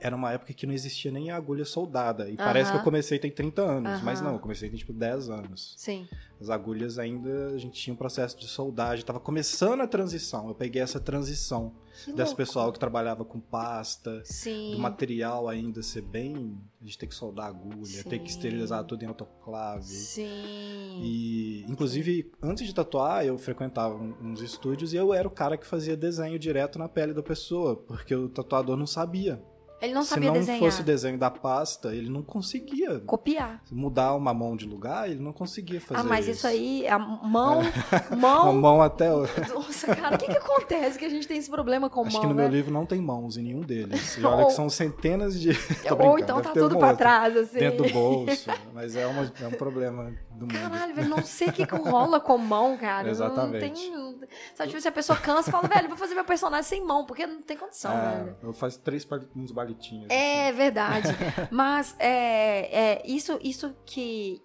[0.00, 2.28] era uma época que não existia nem a agulha soldada.
[2.28, 4.02] E parece que eu comecei tem 30 anos.
[4.02, 5.74] Mas não, eu comecei tem tipo 10 anos.
[5.76, 6.06] Sim.
[6.40, 9.04] As agulhas ainda, a gente tinha um processo de soldagem.
[9.04, 10.48] Tava começando a transição.
[10.48, 11.72] Eu peguei essa transição
[12.04, 12.36] Que desse louco.
[12.36, 14.22] pessoal que trabalhava com pasta.
[14.24, 14.72] Sim.
[14.72, 16.58] Do material ainda ser bem.
[16.80, 19.84] A gente ter que soldar a agulha, ter que esterilizar tudo em autoclave.
[19.84, 21.00] Sim.
[21.02, 25.66] E, inclusive, antes de tatuar, eu frequentava uns estúdios e eu era o cara que
[25.66, 29.42] fazia desenho direto na pele da pessoa, porque o tatuador não sabia.
[29.80, 30.58] Ele não Se sabia não desenhar.
[30.58, 33.60] fosse o desenho da pasta, ele não conseguia Copiar.
[33.70, 36.38] mudar uma mão de lugar, ele não conseguia fazer Ah, mas isso.
[36.38, 37.60] isso aí, a mão,
[38.10, 38.52] A mão...
[38.54, 39.12] mão até.
[39.12, 42.12] o- Nossa, cara, o que que acontece que a gente tem esse problema com Acho
[42.12, 42.44] mão, que no né?
[42.44, 44.16] meu livro não tem mãos em nenhum deles.
[44.16, 45.50] E olha Ou- que são centenas de.
[45.98, 47.58] Ou então tá tudo outra trás, assim.
[47.58, 48.48] Dentro do bolso.
[48.72, 50.52] Mas é, uma- é um problema do mundo.
[50.52, 53.08] Caralho, velho, não sei o que, que rola com mão, cara.
[53.08, 53.90] Exatamente.
[53.90, 54.28] Não tem...
[54.54, 57.26] Sabe, tipo, se a pessoa cansa, fala, velho, vou fazer meu personagem sem mão, porque
[57.26, 58.36] não tem condição, É, velho.
[58.42, 60.06] eu faço três uns balitinhos.
[60.10, 60.56] É assim.
[60.56, 61.08] verdade.
[61.50, 64.42] Mas é, é, isso, isso que,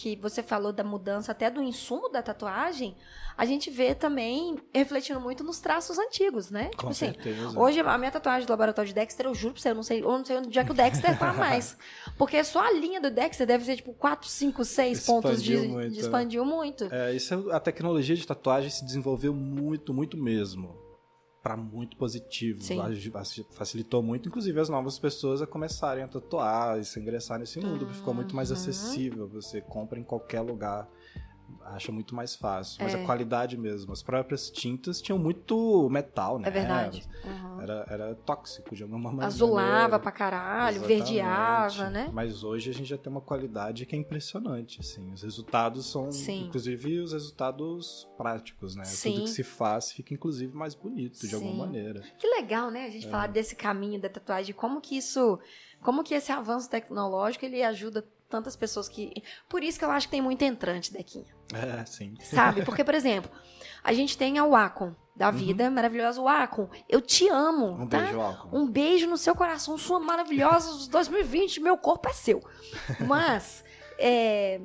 [0.00, 2.96] que você falou da mudança até do insumo da tatuagem,
[3.36, 6.64] a gente vê também refletindo muito nos traços antigos, né?
[6.70, 7.60] Com tipo assim, certeza.
[7.60, 10.00] Hoje, a minha tatuagem do laboratório de Dexter, eu juro pra você, eu não sei,
[10.02, 11.76] eu não sei onde é que o Dexter tá mais.
[12.16, 15.70] Porque só a linha do Dexter deve ser, tipo, 4, 5, 6 pontos de, Expandiu
[15.74, 16.00] muito, de é.
[16.02, 16.88] expandiu muito.
[16.90, 20.79] É, isso é- a tecnologia de tatuagem se desenvolveu muito, muito mesmo.
[21.42, 22.60] Pra muito positivo.
[23.52, 27.78] Facilitou muito, inclusive, as novas pessoas a começarem a tatuar e se ingressar nesse mundo.
[27.80, 28.56] porque Ficou muito mais Uhum.
[28.56, 29.26] acessível.
[29.28, 30.86] Você compra em qualquer lugar.
[31.64, 32.82] Acha muito mais fácil.
[32.82, 33.02] Mas É.
[33.02, 33.92] a qualidade mesmo.
[33.92, 36.48] As próprias tintas tinham muito metal, né?
[36.48, 37.06] É verdade.
[37.24, 37.60] Uhum.
[37.62, 39.26] Era, era tóxico de alguma maneira.
[39.26, 41.04] Azulava pra caralho, Exatamente.
[41.04, 42.10] verdeava, né?
[42.12, 45.12] Mas hoje a gente já tem uma qualidade que é impressionante, assim.
[45.12, 46.46] Os resultados são, Sim.
[46.46, 48.84] inclusive, os resultados práticos, né?
[48.84, 49.12] Sim.
[49.12, 51.58] Tudo que se faz fica, inclusive, mais bonito, de alguma Sim.
[51.58, 52.02] maneira.
[52.18, 52.86] Que legal, né?
[52.86, 55.38] A gente falar desse caminho da tatuagem, como que isso,
[55.82, 59.12] como que esse avanço tecnológico ele ajuda tantas pessoas que,
[59.48, 62.14] por isso que eu acho que tem muito entrante, Dequinha, É, sim.
[62.22, 62.64] sabe?
[62.64, 63.30] Porque, por exemplo,
[63.84, 66.68] a gente tem a Wacom da vida, maravilhosa Wacom.
[66.88, 67.82] Eu te amo, Uhum.
[67.82, 67.98] Um tá?
[68.00, 68.48] beijo, Alcon.
[68.58, 72.40] Um beijo no seu coração, sua maravilhosa 2020, meu corpo é seu.
[73.06, 73.62] Mas
[73.98, 74.60] é,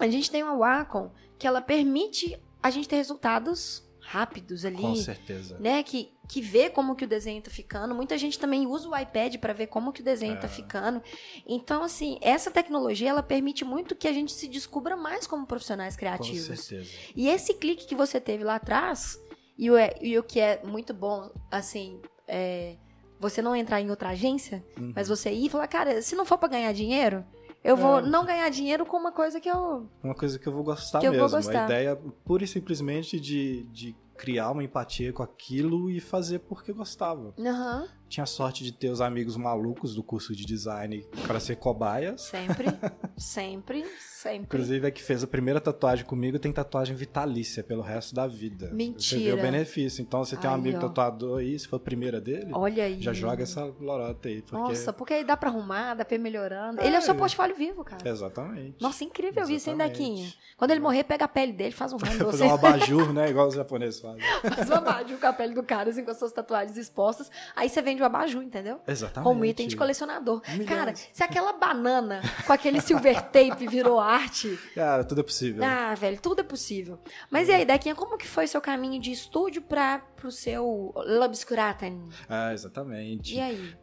[0.00, 4.94] a gente tem uma Wacom que ela permite a gente ter resultados rápidos ali Com
[4.94, 5.58] certeza.
[5.58, 7.94] né, que, que vê como que o desenho tá ficando.
[7.94, 10.36] Muita gente também usa o iPad para ver como que o desenho É.
[10.36, 11.02] tá ficando.
[11.46, 15.94] Então, assim, essa tecnologia, ela permite muito que a gente se descubra mais como profissionais
[15.94, 16.60] Com criativos.
[16.60, 16.90] certeza.
[17.16, 19.18] E esse clique que você teve lá atrás,
[19.56, 22.76] e o, e o que é muito bom, assim, é
[23.18, 24.92] você não entrar em outra agência, Uhum.
[24.94, 27.24] mas você ir e falar, cara, se não for para ganhar dinheiro,
[27.64, 28.02] eu vou É.
[28.02, 29.88] não ganhar dinheiro com uma coisa que eu...
[30.02, 31.36] Uma coisa que eu vou gostar eu vou mesmo.
[31.38, 31.62] gostar.
[31.62, 36.72] A ideia pura e simplesmente de, de criar uma empatia com aquilo e fazer porque
[36.72, 37.34] gostava.
[37.38, 42.20] Aham, Tinha sorte de ter os amigos malucos do curso de design para ser cobaias.
[42.20, 42.66] sempre,
[43.18, 44.44] sempre, sempre.
[44.56, 48.66] Inclusive, a que fez a primeira tatuagem comigo tem tatuagem vitalícia pelo resto da vida.
[48.66, 49.34] Você vê Mentira.
[49.34, 50.00] o benefício.
[50.00, 50.80] Então, você tem um Aí, amigo ó.
[50.82, 53.02] tatuador aí, se for a primeira dele, Olha aí.
[53.02, 54.42] já joga essa lorota aí.
[54.42, 54.56] Porque...
[54.56, 56.80] Nossa, porque aí dá pra arrumar, dá pra ir melhorando.
[56.80, 56.86] É.
[56.86, 58.08] Ele é o seu portfólio vivo, cara.
[58.08, 58.80] Exatamente.
[58.80, 59.98] Nossa, incrível isso, hein, Exatamente.
[59.98, 60.32] Dequinha?
[60.56, 63.28] Quando ele morrer, pega a pele dele, faz um ramo Fazer um abajur, né?
[63.28, 64.20] Igual os japoneses fazem.
[64.54, 67.28] faz um abajur com a pele do cara, assim, com as suas tatuagens expostas.
[67.56, 68.80] Aí você vende o abajur, entendeu?
[68.86, 69.24] Exatamente.
[69.28, 70.42] Como item de colecionador.
[70.50, 70.68] Milhões.
[70.68, 74.58] Cara, se aquela banana com aquele silver tape virou arte.
[74.74, 75.64] Cara, tudo é possível.
[75.64, 76.98] Ah, velho, tudo é possível.
[77.30, 82.08] Mas e aí, Dequinha, como que foi seu caminho de estúdio para pro seu Lobscuraten?
[82.28, 83.34] Ah, exatamente.
[83.34, 83.74] E aí?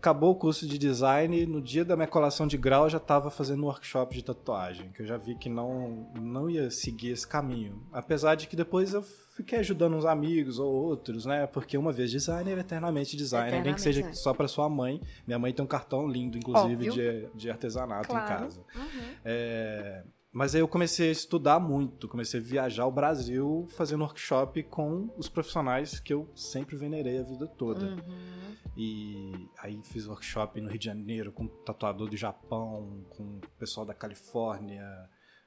[0.00, 3.30] Acabou o curso de design, no dia da minha colação de grau eu já estava
[3.30, 7.28] fazendo um workshop de tatuagem, que eu já vi que não, não ia seguir esse
[7.28, 7.86] caminho.
[7.92, 11.46] Apesar de que depois eu fiquei ajudando uns amigos ou outros, né?
[11.46, 14.12] Porque uma vez designer, eternamente designer, eternamente, nem que seja é.
[14.14, 15.02] só para sua mãe.
[15.26, 18.24] Minha mãe tem um cartão lindo, inclusive, de, de artesanato claro.
[18.24, 18.60] em casa.
[18.74, 19.14] Uhum.
[19.22, 20.02] É,
[20.32, 25.12] mas aí eu comecei a estudar muito, comecei a viajar o Brasil fazendo workshop com
[25.16, 27.86] os profissionais que eu sempre venerei a vida toda.
[27.86, 28.56] Uhum.
[28.76, 33.92] E aí fiz workshop no Rio de Janeiro com tatuador do Japão, com pessoal da
[33.92, 34.86] Califórnia,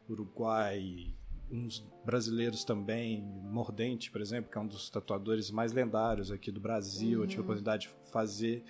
[0.09, 1.15] Uruguai,
[1.49, 6.59] uns brasileiros também, Mordente, por exemplo, que é um dos tatuadores mais lendários aqui do
[6.59, 7.23] Brasil, uhum.
[7.23, 7.45] eu tive a uhum.
[7.45, 8.63] oportunidade de fazer,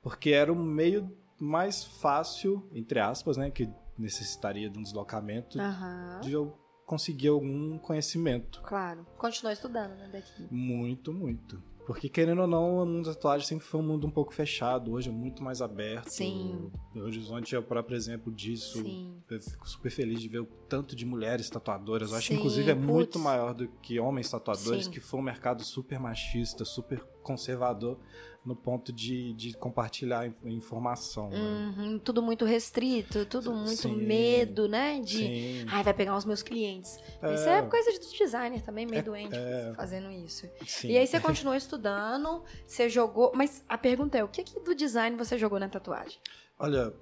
[0.00, 1.10] porque era o meio
[1.40, 6.20] mais fácil, entre aspas, né, que necessitaria de um deslocamento, uhum.
[6.20, 8.62] de eu conseguir algum conhecimento.
[8.62, 9.06] Claro.
[9.18, 10.46] Continuou estudando, né, daqui?
[10.50, 11.60] Muito, muito.
[11.86, 14.90] Porque, querendo ou não, o mundo da tatuagem sempre foi um mundo um pouco fechado.
[14.90, 16.08] Hoje é muito mais aberto.
[16.08, 16.68] Sim.
[16.92, 18.82] O Horizonte é o próprio exemplo disso.
[18.82, 19.22] Sim.
[19.30, 22.10] Eu fico super feliz de ver o tanto de mulheres tatuadoras.
[22.10, 22.86] Eu acho, Sim, inclusive, é putz.
[22.86, 24.90] muito maior do que homens tatuadores, Sim.
[24.90, 27.98] que foi um mercado super machista, super conservador
[28.44, 31.30] no ponto de, de compartilhar informação.
[31.30, 31.36] Né?
[31.36, 35.00] Uhum, tudo muito restrito, tudo muito sim, medo, né?
[35.00, 36.96] De, ai, vai pegar os meus clientes.
[37.20, 40.48] É, isso é coisa de designer também, meio é, doente, é, fazendo isso.
[40.64, 40.90] Sim.
[40.90, 43.32] E aí você continuou estudando, você jogou...
[43.34, 46.20] Mas a pergunta é, o que, que do design você jogou na tatuagem?
[46.56, 46.94] Olha,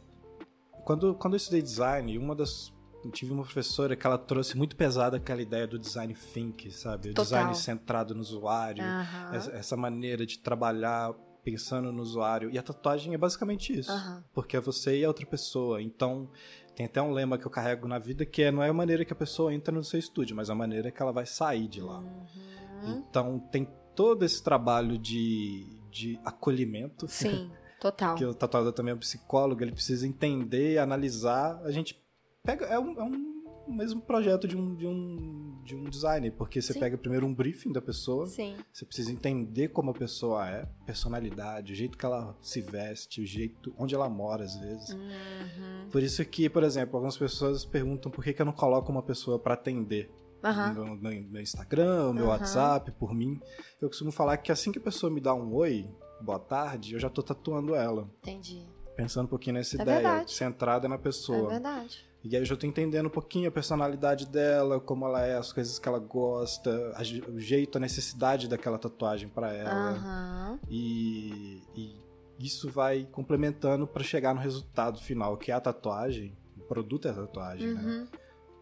[0.87, 2.73] quando, quando eu estudei design, uma das
[3.11, 7.11] tive uma professora que ela trouxe muito pesada aquela ideia do design think, sabe?
[7.11, 7.25] O Total.
[7.25, 9.35] design centrado no usuário, uhum.
[9.35, 12.51] essa, essa, maneira de trabalhar pensando no usuário.
[12.51, 13.93] E a tatuagem é basicamente isso.
[13.93, 14.23] Uhum.
[14.33, 15.83] Porque é você e a outra pessoa.
[15.83, 16.31] Então,
[16.75, 19.05] tem até um lema que eu carrego na vida que é não é a maneira
[19.05, 21.81] que a pessoa entra no seu estúdio, mas a maneira que ela vai sair de
[21.81, 22.01] lá.
[22.01, 23.05] Uhum.
[23.09, 27.07] Então, tem todo esse trabalho de, de acolhimento.
[27.09, 27.51] Sim,
[27.81, 28.17] total.
[28.17, 31.61] que o tatuador também é um psicólogo, ele precisa entender, analisar.
[31.63, 32.03] A gente
[32.45, 32.67] pega.
[32.67, 33.35] É um, é um
[33.67, 36.81] mesmo projeto de um, de um, de um designer, porque você Sim.
[36.81, 38.57] pega primeiro um briefing da pessoa, Sim.
[38.73, 43.27] você precisa entender como a pessoa é, personalidade, o jeito que ela se veste, o
[43.27, 44.91] jeito onde ela mora às vezes.
[44.91, 45.89] Uhum.
[45.91, 49.03] Por isso que, por exemplo, algumas pessoas perguntam por que, que eu não coloco uma
[49.03, 50.11] pessoa para atender.
[50.45, 50.75] Uhum.
[50.75, 52.31] No, meu, meu, Instagram, no meu uhum.
[52.31, 53.41] WhatsApp, por mim.
[53.81, 55.89] Eu costumo falar que assim que a pessoa me dá um oi,
[56.21, 58.11] boa tarde, eu já tô tatuando ela.
[58.19, 58.63] Entendi.
[58.95, 60.33] Pensando um pouquinho nessa é ideia, verdade.
[60.33, 61.49] centrada na pessoa.
[61.49, 62.14] É verdade.
[62.25, 65.53] E aí eu já tô entendendo um pouquinho a personalidade dela, como ela é, as
[65.53, 66.95] coisas que ela gosta,
[67.29, 69.93] o jeito, a necessidade daquela tatuagem para ela.
[69.93, 70.59] Uhum.
[70.71, 72.03] E, e,
[72.39, 77.11] isso vai complementando para chegar no resultado final, que é a tatuagem, o produto é
[77.11, 77.81] a tatuagem, né?
[77.81, 78.01] uhum.
[78.01, 78.09] né?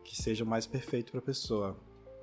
[0.03, 1.79] Que seja mais perfeito para a pessoa.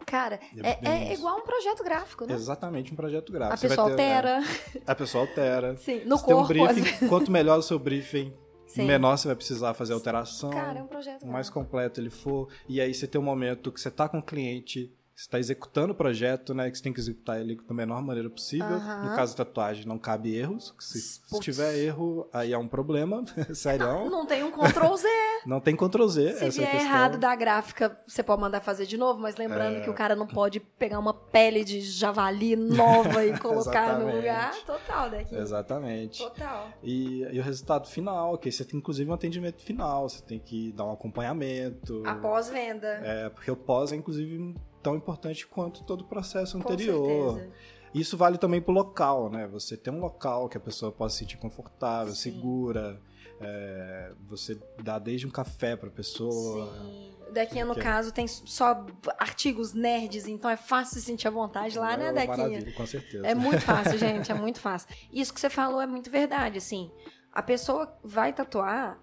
[0.06, 2.34] Cara, é, é, é, igual um projeto gráfico, né?
[2.34, 3.66] Exatamente, um projeto gráfico.
[3.66, 4.44] A pessoa ter, altera.
[4.76, 5.78] É, a pessoa altera.
[5.80, 6.54] Sim, no Você corpo.
[6.54, 8.34] Tem um briefing, quanto melhor o seu briefing,
[8.70, 8.86] Sim.
[8.86, 10.52] menor você vai precisar fazer alteração.
[10.52, 11.26] Cara, é um projeto.
[11.26, 12.48] mais completo ele for.
[12.68, 15.92] E aí você tem um momento que você tá com o cliente você está executando
[15.92, 16.72] o projeto, né?
[16.72, 18.80] Que você tem que executar ele da menor maneira possível.
[18.80, 20.74] No caso da tatuagem, não cabe erros.
[20.80, 23.26] Se, se tiver erro, aí é um problema.
[23.54, 23.86] Sério.
[23.86, 25.08] Não, não tem um Ctrl Z.
[25.46, 26.52] não tem Ctrl Z.
[26.52, 29.82] Se vier é errado da gráfica, você pode mandar fazer de novo, mas lembrando é...
[29.82, 34.56] que o cara não pode pegar uma pele de javali nova e colocar no lugar.
[34.66, 35.36] Total, daqui.
[35.36, 36.24] Exatamente.
[36.24, 36.70] Total.
[36.82, 40.72] E, e o resultado final, que você tem inclusive um atendimento final, você tem que
[40.72, 42.04] dar um acompanhamento.
[42.06, 42.88] Após venda.
[43.04, 47.48] É, porque o pós é inclusive tão importante quanto todo o processo anterior.
[47.94, 49.48] Isso vale também para o local, né?
[49.48, 52.32] Você tem um local que a pessoa possa se sentir confortável, Sim.
[52.32, 53.02] segura.
[53.42, 56.72] É, você dá desde um café para a pessoa.
[56.78, 57.10] Sim.
[57.32, 58.86] Dequinha, no que caso, tem só
[59.18, 62.74] artigos nerds, então é fácil se sentir à vontade lá, né, é né, Dequinha?
[62.74, 63.26] Com certeza.
[63.26, 64.90] É muito fácil, gente, é muito fácil.
[65.12, 66.92] Isso que você falou é muito verdade, assim.
[67.32, 69.00] A pessoa vai tatuar,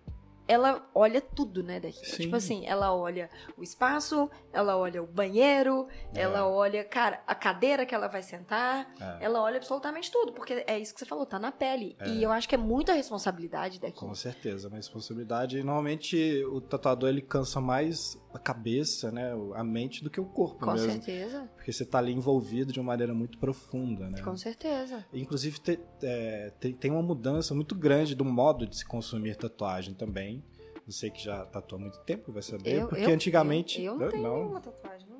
[0.49, 2.05] ela olha tudo, né, daqui.
[2.07, 2.25] Sim.
[2.25, 6.21] Tipo assim, ela olha o espaço, ela olha o banheiro, é.
[6.21, 9.25] ela olha, cara, a cadeira que ela vai sentar, é.
[9.25, 11.97] ela olha absolutamente tudo, porque é isso que você falou, tá na pele.
[11.99, 12.09] É.
[12.09, 13.99] E eu acho que é muita responsabilidade daqui.
[13.99, 15.59] Com certeza, uma responsabilidade.
[15.59, 20.27] E normalmente o tatuador ele cansa mais a cabeça, né, a mente do que o
[20.27, 20.93] corpo Com mesmo.
[20.93, 21.51] certeza.
[21.67, 24.23] Porque você tá ali envolvido de uma maneira muito profunda, né?
[24.23, 25.05] Com certeza.
[25.13, 29.93] Inclusive te, é, te, tem uma mudança muito grande do modo de se consumir tatuagem
[29.93, 30.45] também.
[30.87, 33.83] Você que já tatuou há muito tempo vai saber, eu, porque eu, antigamente...
[33.83, 34.37] Eu, eu não tenho não.
[34.37, 35.17] nenhuma tatuagem, não.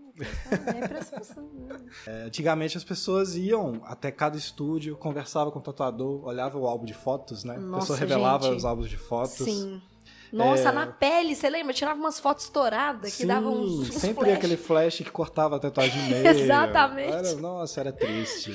[2.07, 6.69] É, é, antigamente as pessoas iam até cada estúdio, conversava com o tatuador, olhava o
[6.69, 7.57] álbum de fotos, né?
[7.57, 8.57] Nossa, a pessoa revelava gente.
[8.57, 9.33] os álbuns de fotos.
[9.33, 9.83] Sim.
[10.33, 10.73] Nossa, é...
[10.73, 11.73] na pele, você lembra?
[11.75, 14.37] tirava umas fotos estouradas que davam uns, uns sempre flash.
[14.39, 16.27] aquele flash que cortava a tatuagem meio.
[16.27, 17.13] Exatamente.
[17.13, 18.53] Era, nossa, era triste.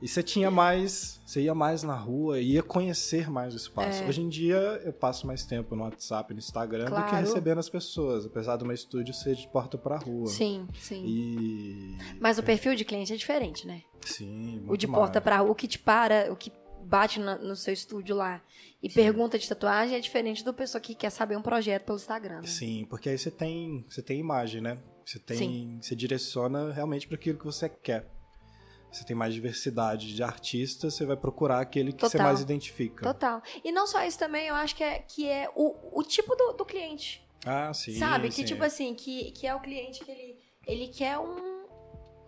[0.00, 4.02] E você tinha mais, você ia mais na rua, ia conhecer mais o espaço.
[4.02, 4.08] É.
[4.08, 7.16] Hoje em dia eu passo mais tempo no WhatsApp, no Instagram do que Claro.
[7.18, 10.26] recebendo as pessoas, apesar do meu estúdio ser de porta pra rua.
[10.26, 11.04] Sim, sim.
[11.06, 13.82] E Mas o perfil de cliente é diferente, né?
[14.04, 14.98] sim, o muito de mais.
[15.00, 16.50] porta pra rua, o que te para, o que
[16.92, 18.42] bate na- no seu estúdio lá
[18.82, 22.42] e pergunta de tatuagem é diferente do pessoa que quer saber um projeto pelo Instagram.
[22.42, 22.46] né?
[22.46, 24.78] Sim, porque aí você tem, você tem imagem, né?
[25.04, 25.78] Você tem, Sim.
[25.80, 28.06] você direciona realmente para aquilo que você quer.
[28.92, 32.26] Você tem mais diversidade de artistas, você vai procurar aquele que você Total.
[32.26, 33.02] mais identifica.
[33.02, 33.42] Total.
[33.64, 36.52] E não só isso também, eu acho que é, que é o, o tipo do,
[36.52, 37.26] do cliente.
[37.46, 37.98] Ah, sim.
[37.98, 38.28] sabe?
[38.28, 38.44] Que sim.
[38.44, 40.36] tipo assim, que, que é o cliente que ele,
[40.66, 41.64] ele quer um,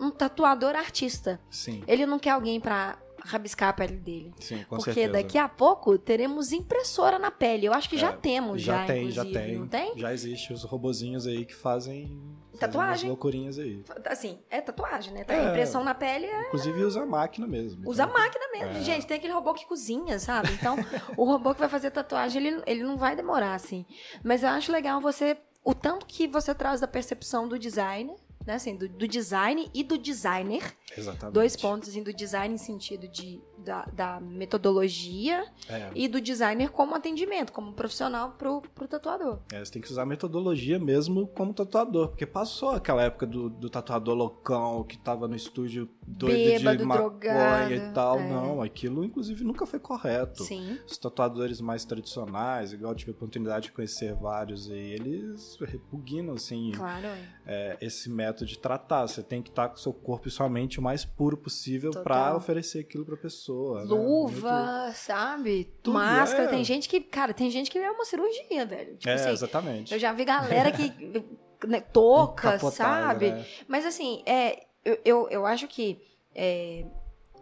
[0.00, 1.38] um tatuador artista.
[1.50, 4.34] Sim, Ele não quer alguém pra rabiscar a pele dele.
[4.40, 5.12] sim, com Porque certeza.
[5.12, 7.66] daqui a pouco teremos impressora na pele.
[7.66, 9.58] Eu acho que já É, temos, já, já tem, já tem.
[9.58, 9.98] Não tem?
[9.98, 12.20] Já existe os robozinhos aí que fazem,
[12.58, 13.08] Tatuagem.
[13.08, 13.82] loucurinhas aí.
[14.06, 15.24] Assim, é tatuagem, né?
[15.24, 15.48] Tá, É.
[15.48, 17.88] Impressão na pele é Inclusive usa a máquina mesmo.
[17.88, 18.78] Usa a então- máquina mesmo.
[18.78, 18.82] É.
[18.82, 20.52] Gente, tem aquele robô que cozinha, sabe?
[20.52, 20.76] Então,
[21.16, 23.84] o robô que vai fazer tatuagem, ele, ele não vai demorar, assim.
[24.22, 25.36] Mas eu acho legal você.
[25.66, 28.14] O tanto que você traz da percepção do design,
[28.46, 28.54] né?
[28.54, 30.74] Assim, do, do design e do designer.
[30.96, 31.34] Exatamente.
[31.34, 35.90] Dois pontos, assim, do design em sentido de, da, da metodologia É.
[35.94, 39.38] e do designer como atendimento, como profissional pro, pro tatuador.
[39.52, 43.48] É, você tem que usar a metodologia mesmo como tatuador, porque passou aquela época do,
[43.48, 48.18] do tatuador loucão que tava no estúdio doido Bêbado, de maconha drogado, e tal.
[48.20, 48.28] é.
[48.28, 50.42] Não, aquilo inclusive nunca foi correto.
[50.44, 50.78] Sim.
[50.86, 56.34] Os tatuadores mais tradicionais, igual eu tive a oportunidade de conhecer vários aí, eles repugnam,
[56.34, 57.08] assim, Claro.
[57.46, 59.06] é, esse método de tratar.
[59.06, 62.36] Você tem que estar com seu corpo e sua mente o mais puro possível pra
[62.36, 63.43] oferecer aquilo pra pessoa.
[63.52, 63.84] Né?
[63.84, 65.64] Luva, sabe?
[65.82, 66.44] Tudo, Máscara.
[66.44, 66.48] é.
[66.48, 68.96] Tem gente que, cara, tem gente que é uma cirurgia, velho.
[68.96, 69.92] Tipo É, assim, exatamente.
[69.92, 70.92] Eu já vi galera que.
[71.66, 73.30] né, toca, sabe?
[73.30, 73.46] né?
[73.68, 76.00] Mas assim, é, eu, eu, eu acho que
[76.34, 76.84] é,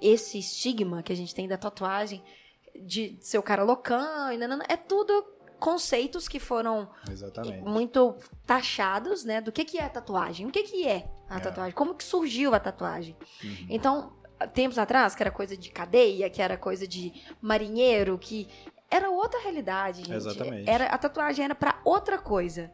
[0.00, 2.22] esse estigma que a gente tem da tatuagem,
[2.84, 5.24] de ser o cara loucão, e nanana, é tudo
[5.58, 7.62] conceitos que foram Exatamente.
[7.62, 9.40] muito taxados, né?
[9.40, 10.46] Do que, que é tatuagem.
[10.46, 11.40] O que, que é a É.
[11.40, 11.72] tatuagem?
[11.72, 13.16] Como que surgiu a tatuagem?
[13.44, 13.66] Uhum.
[13.70, 14.12] Então,
[14.48, 18.48] tempos atrás, que era coisa de cadeia, que era coisa de marinheiro, que
[18.90, 20.12] era outra realidade, gente.
[20.14, 20.68] Exatamente.
[20.68, 22.70] Era, a tatuagem era pra outra coisa.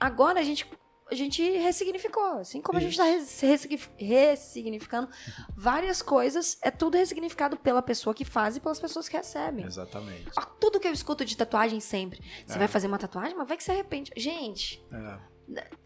[0.00, 0.68] Agora a gente,
[1.10, 2.38] a gente ressignificou.
[2.38, 5.08] Assim como a gente tá ressigni- ressignificando
[5.54, 9.64] várias coisas, é tudo ressignificado pela pessoa que faz e pelas pessoas que recebem.
[9.66, 10.30] Exatamente.
[10.36, 12.20] Ó, Tudo que eu escuto de tatuagem sempre.
[12.46, 12.58] Você É.
[12.58, 14.10] vai fazer uma tatuagem, mas vai que se arrepende.
[14.16, 15.31] Gente, É.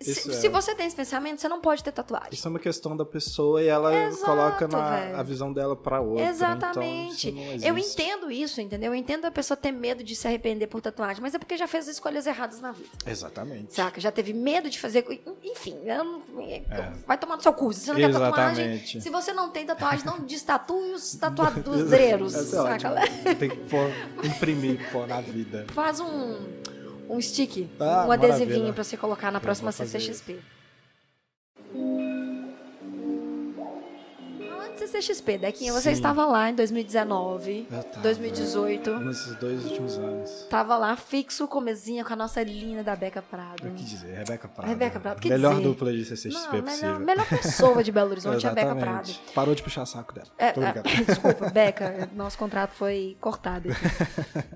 [0.01, 0.35] se, é.
[0.35, 2.31] se você tem esse pensamento, você não pode ter tatuagem.
[2.33, 6.01] Isso é uma questão da pessoa e ela Exato, coloca na, a visão dela pra
[6.01, 6.25] outra.
[6.25, 7.29] Exatamente.
[7.29, 8.93] Então, isso não Eu entendo isso, entendeu?
[8.93, 11.67] Eu entendo a pessoa ter medo de se arrepender por tatuagem, mas é porque já
[11.67, 12.89] fez escolhas erradas na vida.
[13.07, 13.75] Exatamente.
[13.75, 14.01] Saca?
[14.01, 15.05] Já teve medo de fazer.
[15.43, 16.23] Enfim, não-
[17.07, 17.81] vai tomar no seu curso.
[17.81, 18.65] Se você não quer tatuagem.
[18.65, 18.69] É.
[18.69, 19.01] Exatamente.
[19.01, 22.35] Se você não tem tatuagem, não destatue os tatuadeiros.
[22.35, 22.91] Essa é saca?
[22.93, 23.35] ótima.
[23.35, 23.91] Tem que pôr,
[24.25, 25.67] imprimir pôr na vida.
[25.73, 26.37] Faz um,
[27.09, 30.39] um stick, Ah, um adesivinho pra você colocar na próxima CCXP.
[34.77, 35.97] CCXP, Dequinha, você Sim.
[35.97, 38.03] estava lá em 2019, Eu tava.
[38.03, 38.99] 2018.
[39.01, 40.47] Nesses dois últimos anos.
[40.51, 43.67] Tava lá fixo com mesinha com a nossa linda da Beca Prado.
[43.67, 44.15] O que dizer?
[44.19, 44.69] Rebeca Prado.
[44.69, 45.63] Rebeca Prado, que Melhor dizer?
[45.65, 46.89] dupla de CCXP Não, possível.
[46.89, 48.75] melhor, melhor pessoa de Belo Horizonte é a Beca.
[48.77, 49.11] Prado.
[49.35, 50.29] Parou de puxar saco dela.
[50.39, 50.89] É, brincando.
[51.07, 53.71] desculpa, Beca, nosso contrato foi cortado.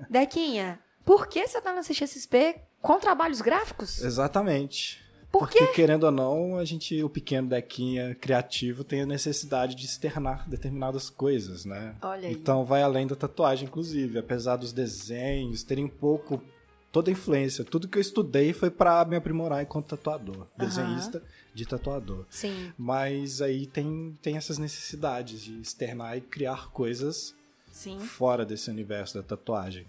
[0.09, 4.01] Dequinha, por que você tá na CXP com trabalhos gráficos?
[4.01, 5.01] Exatamente.
[5.31, 9.85] Por Porque, querendo ou não, a gente, o pequeno Dequinha criativo, tem a necessidade de
[9.85, 11.95] externar determinadas coisas, né?
[12.01, 12.33] Olha aí.
[12.33, 14.19] Então vai além da tatuagem, inclusive.
[14.19, 16.43] Apesar dos desenhos terem um pouco.
[16.91, 17.63] Toda a influência.
[17.63, 20.47] Tudo que eu estudei foi pra me aprimorar enquanto tatuador.
[20.57, 21.23] Desenhista
[21.53, 22.25] de tatuador.
[22.29, 27.33] Sim, Mas aí tem, tem essas necessidades de externar e criar coisas
[27.71, 27.97] sim.
[27.97, 29.87] fora desse universo da tatuagem.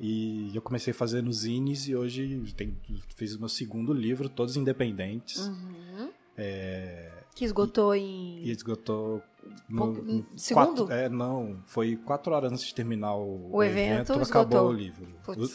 [0.00, 2.76] E eu comecei fazendo zines e hoje tem,
[3.16, 5.38] fiz o meu segundo livro, todos independentes.
[5.48, 6.10] Uhum.
[7.34, 8.42] Que esgotou em.
[8.44, 9.22] E esgotou
[9.68, 10.86] no, no segundo?
[10.86, 14.68] quatro- é, não, foi quatro horas antes de terminar o, O evento, acabou esgotou.
[14.68, 15.06] o livro.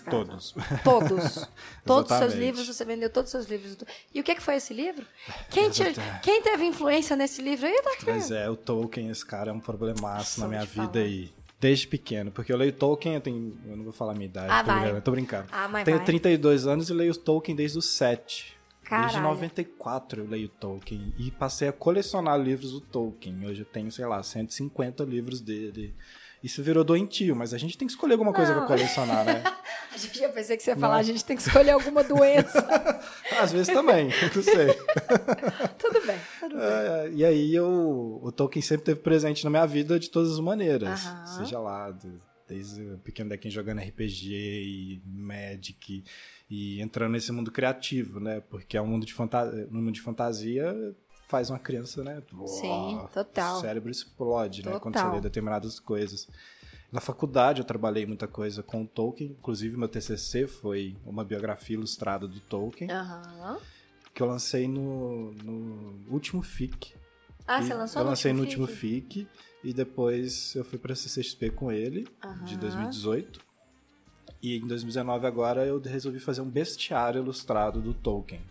[0.09, 0.53] Todos.
[0.83, 1.47] Todos.
[1.85, 3.77] todos os seus livros, você vendeu todos os seus livros.
[4.13, 5.05] E o que, que foi esse livro?
[5.49, 7.81] Quem, te- quem teve influência nesse livro aí?
[8.03, 10.99] Pois é, o Tolkien, esse cara é um problemaço na minha vida falar.
[11.05, 11.31] aí.
[11.63, 13.57] Desde pequeno, porque eu leio Tolkien, eu tenho.
[13.65, 15.47] Eu não vou falar a minha idade, Ah, tô, brincando, tô brincando.
[15.49, 16.05] Ah, mas Tenho vai.
[16.05, 18.57] 32 anos e leio Tolkien desde os 7.
[18.81, 19.23] Desde Caralho.
[19.23, 23.45] 94 eu leio Tolkien e passei a colecionar livros do Tolkien.
[23.45, 25.95] Hoje eu tenho, sei lá, 150 livros dele.
[26.43, 28.59] Isso virou doentio, mas a gente tem que escolher alguma coisa Não.
[28.59, 29.41] pra colecionar, né?
[29.93, 32.59] A gente já pensei que você ia falar, a gente tem que escolher alguma doença.
[33.39, 34.73] Às vezes também, não sei.
[35.77, 36.65] tudo bem, tudo bem.
[36.65, 40.39] É, e aí eu, o Tolkien sempre teve presente na minha vida de todas as
[40.39, 41.05] maneiras.
[41.05, 41.25] Aham.
[41.27, 41.95] Seja lá,
[42.47, 46.03] desde o pequeno dequinho jogando RPG e Magic
[46.49, 48.41] e entrando nesse mundo criativo, né?
[48.49, 50.75] Porque é um mundo de, fanta no mundo de fantasia
[51.27, 52.21] faz uma criança, né?
[52.45, 53.57] Sim, Uau, total.
[53.57, 54.77] O cérebro explode, né?
[54.79, 55.15] Quando você Total.
[55.15, 56.27] lê determinadas coisas.
[56.91, 61.75] Na faculdade eu trabalhei muita coisa com o Tolkien, inclusive meu TCC foi uma biografia
[61.75, 63.57] ilustrada do Tolkien, Aham.
[64.13, 66.93] que eu lancei no, no último FIC.
[67.47, 69.27] Ah, E você lançou Eu no lancei no último último FIC?
[69.63, 72.43] E depois eu fui pra CCXP com ele, Aham.
[72.45, 73.39] de 2018.
[74.41, 78.41] E em 2019 agora eu resolvi fazer um bestiário ilustrado do Tolkien.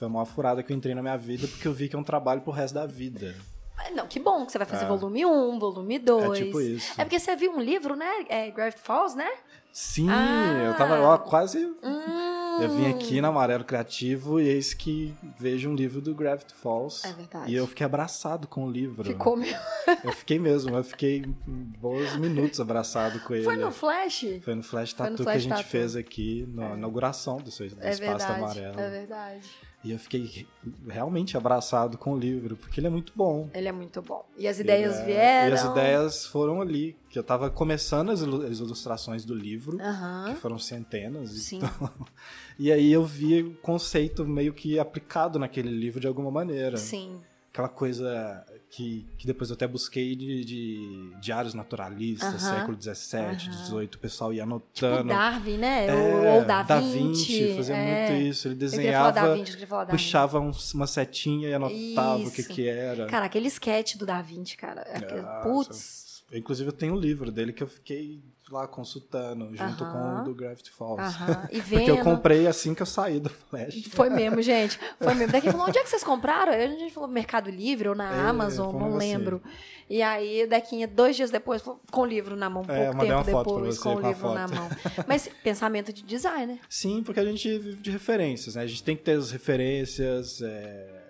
[0.00, 2.02] Foi uma furada que eu entrei na minha vida porque eu vi que é um
[2.02, 3.36] trabalho pro resto da vida.
[3.76, 4.88] Ah, Não, que bom que você vai fazer É.
[4.88, 6.24] volume 1, volume 2.
[6.40, 6.92] É tipo isso.
[6.98, 8.10] É porque você viu um livro, né?
[8.30, 9.30] É Gravity Falls, né?
[9.72, 10.64] Sim, Ah.
[10.68, 11.58] eu tava ó, quase.
[11.82, 12.60] Hum.
[12.62, 17.06] Eu vim aqui na Amarelo Criativo e eis que vejo um livro do Gravity Falls.
[17.06, 17.50] É verdade.
[17.52, 19.04] E eu fiquei abraçado com o livro.
[19.04, 19.56] Ficou meio...
[20.04, 23.44] Eu fiquei mesmo, eu fiquei bons minutos abraçado com ele.
[23.44, 24.24] Foi no Flash?
[24.42, 25.64] Foi no Flash Flash que a gente Tattoo.
[25.66, 28.80] fez aqui na inauguração do, seu, do É Espaço verdade, Amarelo.
[28.80, 29.50] é verdade.
[29.82, 30.46] E eu fiquei
[30.86, 33.48] realmente abraçado com o livro, porque ele é muito bom.
[33.54, 34.26] Ele é muito bom.
[34.36, 35.50] E as ideias é- vieram.
[35.50, 39.80] E as ideias foram ali, que eu tava começando as ilu- as ilustrações do livro,
[39.80, 40.34] Aham.
[40.34, 41.30] que foram centenas.
[41.30, 41.56] Sim.
[41.58, 41.70] Então,
[42.58, 46.76] e aí eu vi o conceito meio que aplicado naquele livro de alguma maneira.
[46.76, 47.18] Sim.
[47.50, 52.56] Aquela coisa que, que depois eu até busquei de, de diários naturalistas, Aham.
[52.56, 54.52] século XVII, XVIII, o pessoal ia Tipo
[54.86, 55.08] anotando.
[55.08, 55.86] Darwin, né?
[55.88, 56.98] É, ou, Da Da Vinci.
[57.32, 58.10] Vinci fazia é.
[58.10, 58.46] muito isso.
[58.46, 59.86] Ele Eu desenhava, Vinci, eu Vinci.
[59.90, 62.50] puxava um- uma setinha e anotava o que Isso.
[62.50, 63.06] que era.
[63.06, 64.82] Cara, aquele sketch do Da Vinci, cara.
[64.82, 65.42] aquele- Nossa.
[65.42, 66.10] Putz.
[66.30, 70.16] Eu, Inclusive eu tenho um livro dele que eu fiquei lá consultando, junto Aham.
[70.16, 71.00] com o do Gravity Falls.
[71.00, 71.48] Aham.
[71.50, 71.78] E vendo.
[71.86, 73.84] Porque eu comprei assim que eu saí do Flash.
[73.90, 74.78] Foi mesmo, gente.
[74.98, 75.32] Foi mesmo.
[75.32, 76.52] Daqui falou, onde é que vocês compraram?
[76.52, 79.42] Aí a gente falou Mercado Livre ou na É, Amazon, não lembro.
[79.88, 83.76] E aí, daqui dois dias depois, com o livro na mão, pouco É, tempo depois,
[83.76, 84.68] você com o livro na mão.
[85.06, 86.60] Mas pensamento de designer.
[86.68, 88.62] Sim, porque a gente vive de referências, né?
[88.62, 91.00] A gente tem que ter as referências é,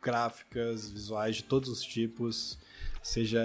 [0.00, 2.58] gráficas, visuais de todos os tipos,
[3.02, 3.42] seja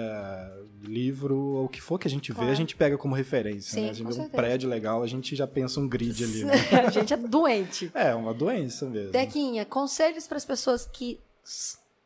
[0.82, 2.52] livro ou o que for que a gente vê, Claro.
[2.52, 3.90] a gente pega como referência, Sim, né?
[3.90, 6.54] A gente vê um prédio legal, a gente já pensa um grid ali, né?
[6.86, 7.90] a gente é doente.
[7.92, 9.10] É, uma doença mesmo.
[9.10, 11.18] Dequinha, conselhos para as pessoas que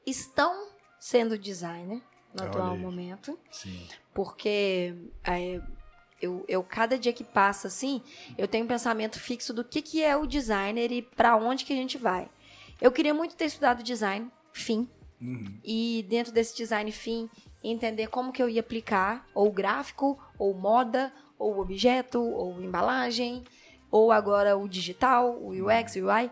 [0.07, 2.00] estão sendo designer
[2.34, 2.78] no Olha atual aí.
[2.78, 3.38] momento.
[3.50, 3.86] Sim.
[4.14, 4.94] Porque
[5.24, 5.61] é,
[6.20, 8.00] eu, eu, cada dia que passa, assim,
[8.38, 11.72] eu tenho um pensamento fixo do que, que é o designer e para onde que
[11.72, 12.28] a gente vai.
[12.80, 14.88] Eu queria muito ter estudado design, fim,
[15.23, 15.57] Uhum.
[15.62, 17.31] e dentro desse design fim,
[17.62, 23.45] entender como que eu ia aplicar ou gráfico, ou moda, ou objeto, ou embalagem,
[23.89, 26.31] ou agora o digital, o UX, o UI.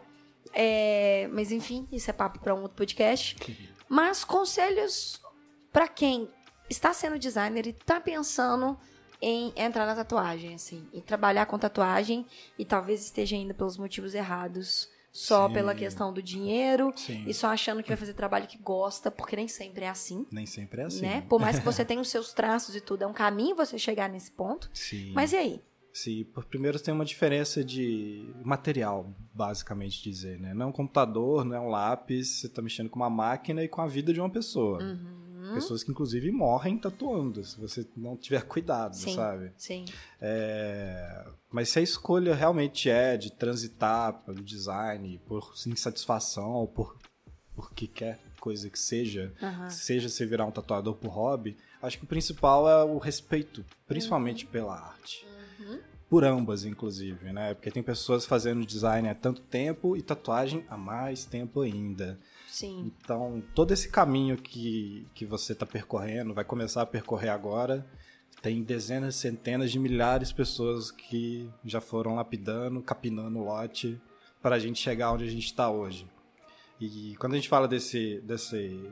[0.53, 3.37] É, mas enfim, isso é papo para um outro podcast.
[3.89, 5.21] Mas conselhos
[5.73, 6.29] para quem
[6.69, 8.79] está sendo designer e está pensando
[9.21, 12.27] em entrar na tatuagem, assim, em trabalhar com tatuagem
[12.59, 15.55] e talvez esteja indo pelos motivos errados, só Sim.
[15.55, 17.25] pela questão do dinheiro Sim.
[17.27, 20.47] e só achando que vai fazer trabalho que gosta, porque nem sempre é assim, Nem
[20.47, 21.03] sempre é assim.
[21.03, 21.21] né?
[21.29, 24.09] Por mais que você tenha os seus traços e tudo, é um caminho você chegar
[24.09, 24.71] nesse ponto.
[24.73, 25.13] Sim.
[25.13, 25.63] Mas e aí?
[25.93, 30.55] Sim, por primeiro tem uma diferença de material, basicamente dizer, né?
[30.55, 33.69] Não é um computador, não é um lápis, você tá mexendo com uma máquina e
[33.69, 34.81] com a vida de uma pessoa.
[34.81, 35.21] Uhum.
[35.55, 39.15] Pessoas que inclusive morrem tatuando, se você não tiver cuidado, Sim.
[39.15, 39.53] sabe?
[39.57, 39.85] Sim.
[40.21, 46.97] É, Mas se a escolha realmente é de transitar pelo design, por insatisfação ou por,
[47.55, 49.69] por que quer coisa que seja, Aham.
[49.69, 54.45] seja você virar um tatuador por hobby, acho que o principal é o respeito, principalmente
[54.47, 54.51] Uhum.
[54.53, 55.27] pela arte.
[56.09, 57.55] Por ambas, inclusive, né?
[57.55, 62.19] Porque tem pessoas fazendo design há tanto tempo e tatuagem há mais tempo ainda.
[62.51, 62.93] Sim.
[63.03, 67.87] Então, todo esse caminho que, que você está percorrendo, vai começar a percorrer agora,
[68.43, 74.01] tem dezenas, centenas de milhares de pessoas que já foram lapidando, capinando o lote
[74.43, 76.07] para a gente chegar onde a gente está hoje.
[76.81, 78.91] E quando a gente fala desse, desse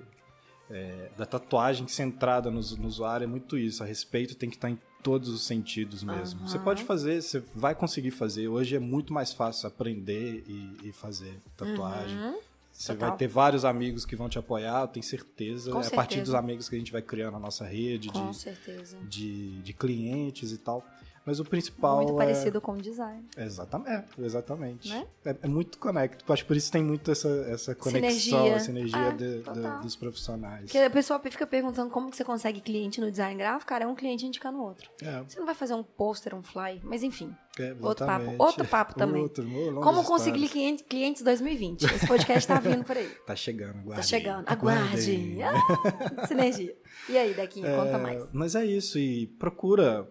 [0.71, 3.83] é, da tatuagem centrada no, no usuário, é muito isso.
[3.83, 6.47] A respeito tem que estar em todos os sentidos mesmo.
[6.47, 6.65] Você Aham.
[6.65, 8.49] pode fazer, você vai conseguir fazer.
[8.49, 12.17] Hoje é muito mais fácil aprender e, e fazer tatuagem.
[12.17, 12.39] Uhum.
[12.79, 13.09] Você Total.
[13.09, 15.73] vai ter vários amigos que vão te apoiar, eu tenho certeza.
[15.73, 16.25] Com é a partir certeza.
[16.27, 18.97] dos amigos que a gente vai criando a nossa rede Com de, certeza.
[19.03, 20.87] de, de clientes e tal.
[21.29, 22.17] Mas o principal Muito é...
[22.17, 23.23] parecido com o design.
[23.37, 24.89] Exatamente, é, exatamente.
[24.89, 25.07] Né?
[25.27, 26.33] É, é muito conecto.
[26.33, 28.55] Acho que por isso tem muito essa, essa conexão, Sinergia.
[28.55, 30.63] essa energia É, de- de- dos profissionais.
[30.63, 33.87] Porque a pessoa fica perguntando como que você consegue cliente no design gráfico, cara, é
[33.87, 34.91] um cliente indicando o outro.
[35.03, 37.31] É, Você não vai fazer um pôster, um fly, mas enfim.
[37.59, 38.35] é, Outro papo.
[38.39, 39.21] Outro papo também.
[39.21, 39.45] Outro,
[39.83, 40.51] Como conseguir histórias.
[40.53, 41.83] cliente- clientes 2020?
[41.85, 43.09] Esse podcast tá vindo por aí.
[43.27, 43.97] Tá chegando, aguarde.
[43.97, 44.45] Tá chegando.
[44.49, 45.39] Aguarde.
[45.43, 46.75] Ah, sinergia.
[47.09, 48.25] E aí, Dequinha, conta mais.
[48.33, 50.09] Mas é isso, e procura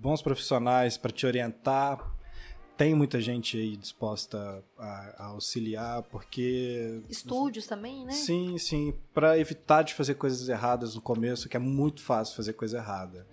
[0.00, 1.98] bons profissionais para te orientar.
[2.76, 7.02] Tem muita gente aí disposta a, a auxiliar, porque.
[7.10, 8.12] Estúdios também, né?
[8.12, 12.54] Sim, sim, para evitar de fazer coisas erradas no começo, que é muito fácil fazer
[12.54, 13.26] coisa errada.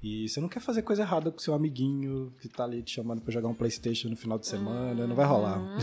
[0.00, 3.22] E você não quer fazer coisa errada com seu amiguinho que tá ali te chamando
[3.22, 5.58] pra jogar um PlayStation no final de semana, não vai rolar.
[5.58, 5.78] Uhum.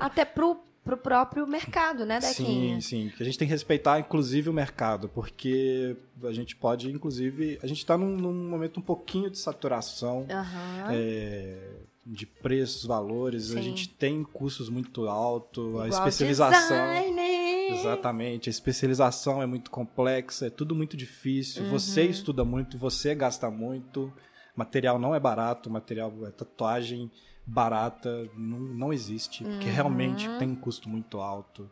[0.00, 2.80] Até pro, pro próprio mercado, né, Dequinha?
[2.80, 3.12] Sim, sim.
[3.20, 7.78] A gente tem que respeitar, inclusive, o mercado, porque a gente pode, inclusive, a gente
[7.78, 10.86] está num, num momento um pouquinho de saturação Aham.
[10.90, 11.58] é,
[12.06, 13.50] de preços, valores.
[13.52, 13.62] A Sim.
[13.62, 16.92] gente tem custos muito altos, a Igual especialização.
[16.94, 17.50] designer.
[17.72, 21.64] Exatamente, a especialização é muito complexa, é tudo muito difícil.
[21.66, 22.10] Você Uhum.
[22.10, 24.12] estuda muito, você gasta muito.
[24.56, 27.08] Material não é barato, material é tatuagem
[27.50, 29.74] barata não, não existe, porque Uhum.
[29.74, 31.68] realmente tem um custo muito alto.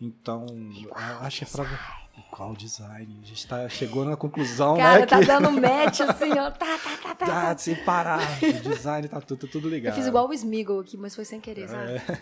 [0.00, 0.46] Então,
[0.82, 2.00] eu acho que é pra.
[2.30, 3.20] Qual design?
[3.22, 5.06] A gente tá, chegou na conclusão, Cara, né?
[5.06, 6.50] tá que dando match assim, ó.
[6.50, 7.26] Tá, tá, tá, tá.
[7.26, 8.20] tá sem parar.
[8.42, 9.92] O design tá tudo, tudo ligado.
[9.92, 12.00] Eu fiz igual o Smiggle aqui, mas foi sem querer, sabe?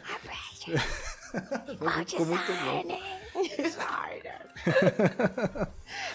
[0.69, 2.05] É.
[2.05, 3.18] Ficou muito bom.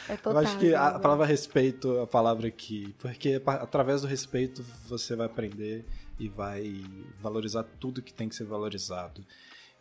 [0.09, 0.41] É total.
[0.41, 1.01] Eu acho que a velho.
[1.01, 5.85] palavra respeito é a palavra aqui, porque através do respeito você vai aprender
[6.19, 6.83] e vai
[7.21, 9.25] valorizar tudo que tem que ser valorizado.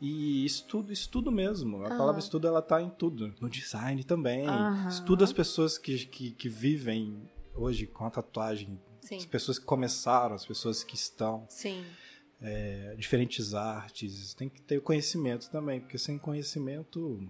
[0.00, 1.84] E estudo, estudo mesmo.
[1.84, 3.32] A palavra estudo ela tá em tudo.
[3.40, 4.48] No design também.
[4.48, 4.88] Aham.
[4.88, 8.80] Estuda as pessoas que, que, que vivem hoje com a tatuagem.
[9.00, 9.18] Sim.
[9.18, 11.46] As pessoas que começaram, as pessoas que estão.
[11.48, 11.84] Sim.
[12.42, 14.34] É, diferentes artes.
[14.34, 17.20] Tem que ter conhecimento também, porque sem conhecimento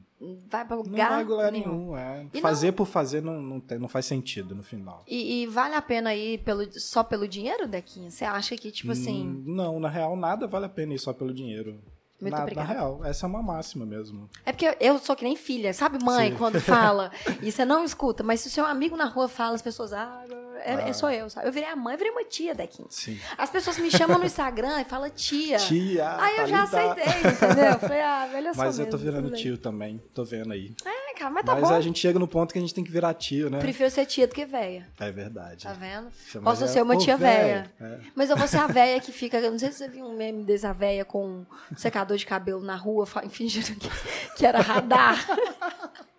[0.49, 1.93] Vai pra não lugar vai a lugar nenhum.
[1.93, 1.97] nenhum.
[1.97, 2.27] é.
[2.41, 5.05] Fazer por fazer não, não, tem- não faz sentido no final.
[5.07, 8.11] E, e vale a pena ir pelo, só pelo dinheiro, Dequinha?
[8.11, 9.27] Você acha que, tipo assim...
[9.29, 11.81] Hum, Não, na real, nada vale a pena ir só pelo dinheiro.
[12.21, 12.73] Muito na, na obrigada.
[12.73, 14.31] real, essa é uma máxima mesmo.
[14.47, 16.37] É porque eu sou que nem filha, sabe, mãe, Sim.
[16.39, 17.11] quando fala
[17.43, 20.23] e você não escuta, mas se o seu amigo na rua fala, as pessoas, ah,
[20.65, 21.47] é, é sou eu, sabe?
[21.49, 22.87] Eu virei a mãe, eu virei uma tia, Dequinha.
[22.91, 23.19] Sim.
[23.37, 25.59] As pessoas me chamam no Instagram e falam tia.
[25.59, 27.01] Tia, Aí eu já Thalita.
[27.03, 27.65] aceitei, entendeu?
[27.73, 30.75] Eu Falei, ah, velho, eu sou Mas eu tô virando tio também, tô vendo aí.
[30.85, 31.75] É, cara, mas tá Mas bom.
[31.75, 33.59] a gente chega no ponto que a gente tem que virar tio, né?
[33.59, 35.65] Prefiro ser tia do que véia, É verdade.
[35.65, 36.09] tá vendo?
[36.27, 37.71] Chama Posso já- ser uma tia véia.
[37.81, 37.99] É.
[38.15, 39.39] Mas eu vou ser a véia que fica.
[39.39, 41.27] eu Não sei se você viu um meme dessa véia com
[41.73, 43.89] um secador de cabelo na rua, fingindo que,
[44.37, 45.19] que era radar.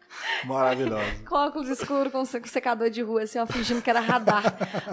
[0.46, 1.04] Maravilhosa.
[1.28, 4.44] com óculos escuros, com se- com secador de rua, assim, ó, fingindo que era radar.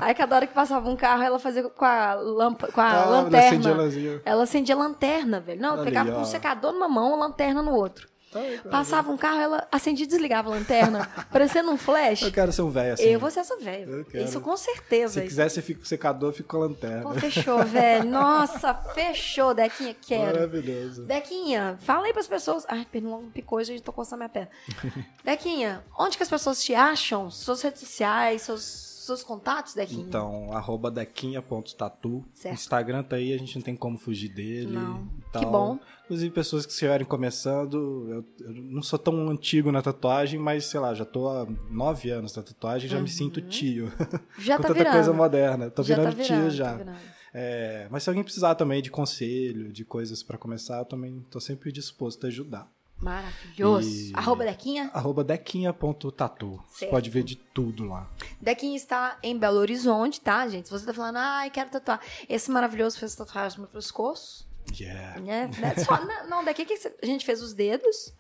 [0.01, 3.05] Aí cada hora que passava um carro, ela fazia com a, lampa, com a Ah,
[3.07, 3.47] lanterna.
[3.49, 4.23] acendia a luzinha.
[4.25, 5.61] Ela acendia lanterna, velho.
[5.61, 6.21] Não, ela Ali, pegava com ó.
[6.23, 8.09] um secador numa mão, lanterna no outro.
[8.35, 12.23] Ai, Passava um carro, ela acendia e desligava a lanterna, parecendo um flash.
[12.23, 13.05] Eu quero ser um velho assim.
[13.05, 14.07] Eu vou ser essa quero.
[14.15, 15.21] Isso com certeza.
[15.21, 17.03] Se quiser, você fica com o secador, fica com a lanterna.
[17.03, 18.05] Pô, fechou, velho.
[18.11, 20.39] Nossa, fechou, Dequinha, quero.
[20.39, 21.05] Maravilhoso.
[21.05, 22.65] Dequinha, fala aí pras pessoas.
[22.69, 24.51] Ai, perdão, picou e a gente tô coçando minha perna.
[25.25, 27.31] Dequinha, onde que as pessoas te acham?
[27.31, 30.03] Suas redes sociais, seus, seus contatos, Dequinha?
[30.03, 32.25] Então, arroba dequinha.tatu.
[32.47, 34.73] Instagram tá aí, a gente não tem como fugir dele.
[34.73, 35.09] Não.
[35.19, 35.43] e tal.
[35.43, 35.79] Que bom.
[36.05, 40.81] Inclusive, pessoas que estiverem começando, eu, eu não sou tão antigo na tatuagem, mas sei
[40.81, 43.85] lá, já tô há nove anos na tatuagem, já me sinto tio.
[43.85, 44.19] Uhum.
[44.39, 44.95] Já Com tá tanta virando.
[44.95, 45.71] coisa moderna.
[45.71, 46.75] Tô Já tá virando virando, tio tá já.
[46.77, 46.99] virando.
[47.33, 51.39] É, mas se alguém precisar também de conselho, de coisas pra começar, eu também tô
[51.39, 52.69] sempre disposto a ajudar.
[53.01, 53.89] Maravilhoso.
[53.89, 54.91] E- Arroba Dequinha.
[54.93, 56.63] Arroba dequinha.tatu.
[56.69, 58.09] Você pode ver de tudo lá.
[58.41, 60.69] Dequinha está em Belo Horizonte, tá, gente?
[60.69, 62.01] Se você tá falando, ai, quero tatuar.
[62.29, 64.49] Esse maravilhoso fez tatuagem no meu pescoço.
[64.79, 65.19] Yeah.
[65.21, 65.51] Né?
[65.59, 65.75] Né?
[65.85, 68.13] Só, não, não, daqui que a gente fez os dedos,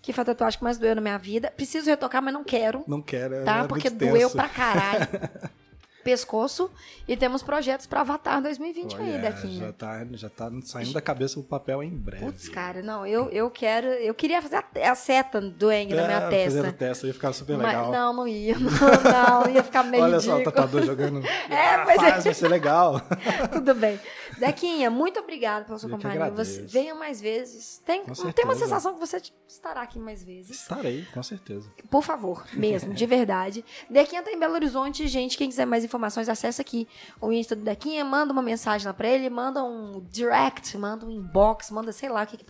[0.00, 1.50] que foi a tatuagem que mais doeu na minha vida.
[1.50, 3.44] Preciso retocar, mas não quero, Não quero.
[3.44, 3.58] tá?
[3.58, 5.06] é Porque muito doeu pra caralho.
[6.02, 6.70] Pescoço.
[7.08, 9.66] E temos projetos pra Avatar 2020 aí, Olha, Dequinha.
[9.66, 12.24] já tá, já tá saindo da cabeça o papel em breve.
[12.24, 13.86] Putz, cara, não, eu, eu quero.
[13.88, 16.72] Eu queria fazer a, a seta do Eng na minha É, Fazendo testa.
[16.72, 17.90] testa ia ficar super Mas, legal.
[17.92, 18.54] não, não ia.
[18.62, 21.22] Não, não, ia ficar meio Olha só o tatuador jogando.
[21.50, 23.00] É, Ah, mas é- faz, vai ser legal.
[23.52, 23.98] Tudo bem.
[24.38, 26.30] Dequinha, muito obrigada pela sua Eu companhia.
[26.30, 27.80] Você venha mais vezes.
[27.84, 28.02] Tem,
[28.34, 30.60] tem uma sensação que você estará aqui mais vezes.
[30.62, 31.70] Estarei, com certeza.
[31.90, 33.64] Por favor, mesmo, de verdade.
[33.90, 35.36] Dequinha tá em Belo Horizonte, gente.
[35.36, 35.91] Quem quiser mais informações,
[36.28, 36.86] acessa aqui
[37.20, 41.10] o Insta do Dequinha, manda uma mensagem lá pra ele, manda um direct, manda um
[41.10, 42.44] inbox, manda sei lá o que que,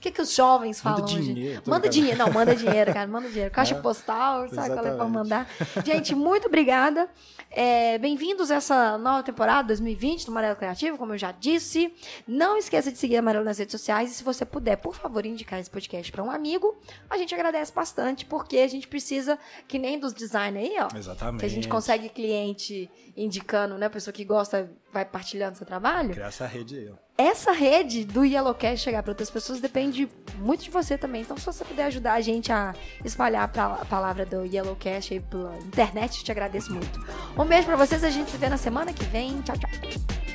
[0.00, 3.50] que, que os jovens falam Manda dinheiro, Manda dinheiro, não, manda dinheiro, cara, manda dinheiro.
[3.54, 5.12] Caixa É, postal, sabe qual é pra exatamente.
[5.12, 5.48] mandar.
[5.84, 7.08] Gente, muito obrigada.
[7.50, 11.92] É, Bem-vindos a essa nova temporada 2020 do Amarelo Criativo, como eu já disse.
[12.26, 15.24] Não esqueça de seguir a Amarelo nas redes sociais e se você puder, por favor,
[15.26, 16.74] indicar esse podcast para um amigo,
[17.10, 19.38] a gente agradece bastante, porque a gente precisa,
[19.68, 20.96] que nem dos design aí, ó.
[20.96, 21.40] Exatamente.
[21.40, 22.81] Que a gente consegue cliente
[23.16, 23.88] indicando, né?
[23.88, 26.10] Pessoa que gosta, vai partilhando seu trabalho.
[26.10, 26.92] Criar essa rede aí.
[27.18, 30.08] Essa rede do Yellowcast chegar para outras pessoas depende
[30.38, 31.22] muito de você também.
[31.22, 32.74] Então, se você puder ajudar a gente a
[33.04, 36.98] espalhar a palavra do Yellowcast aí pela internet, eu te agradeço muito.
[37.38, 39.40] Um beijo para vocês, a gente se vê na semana que vem.
[39.42, 40.31] Tchau, tchau.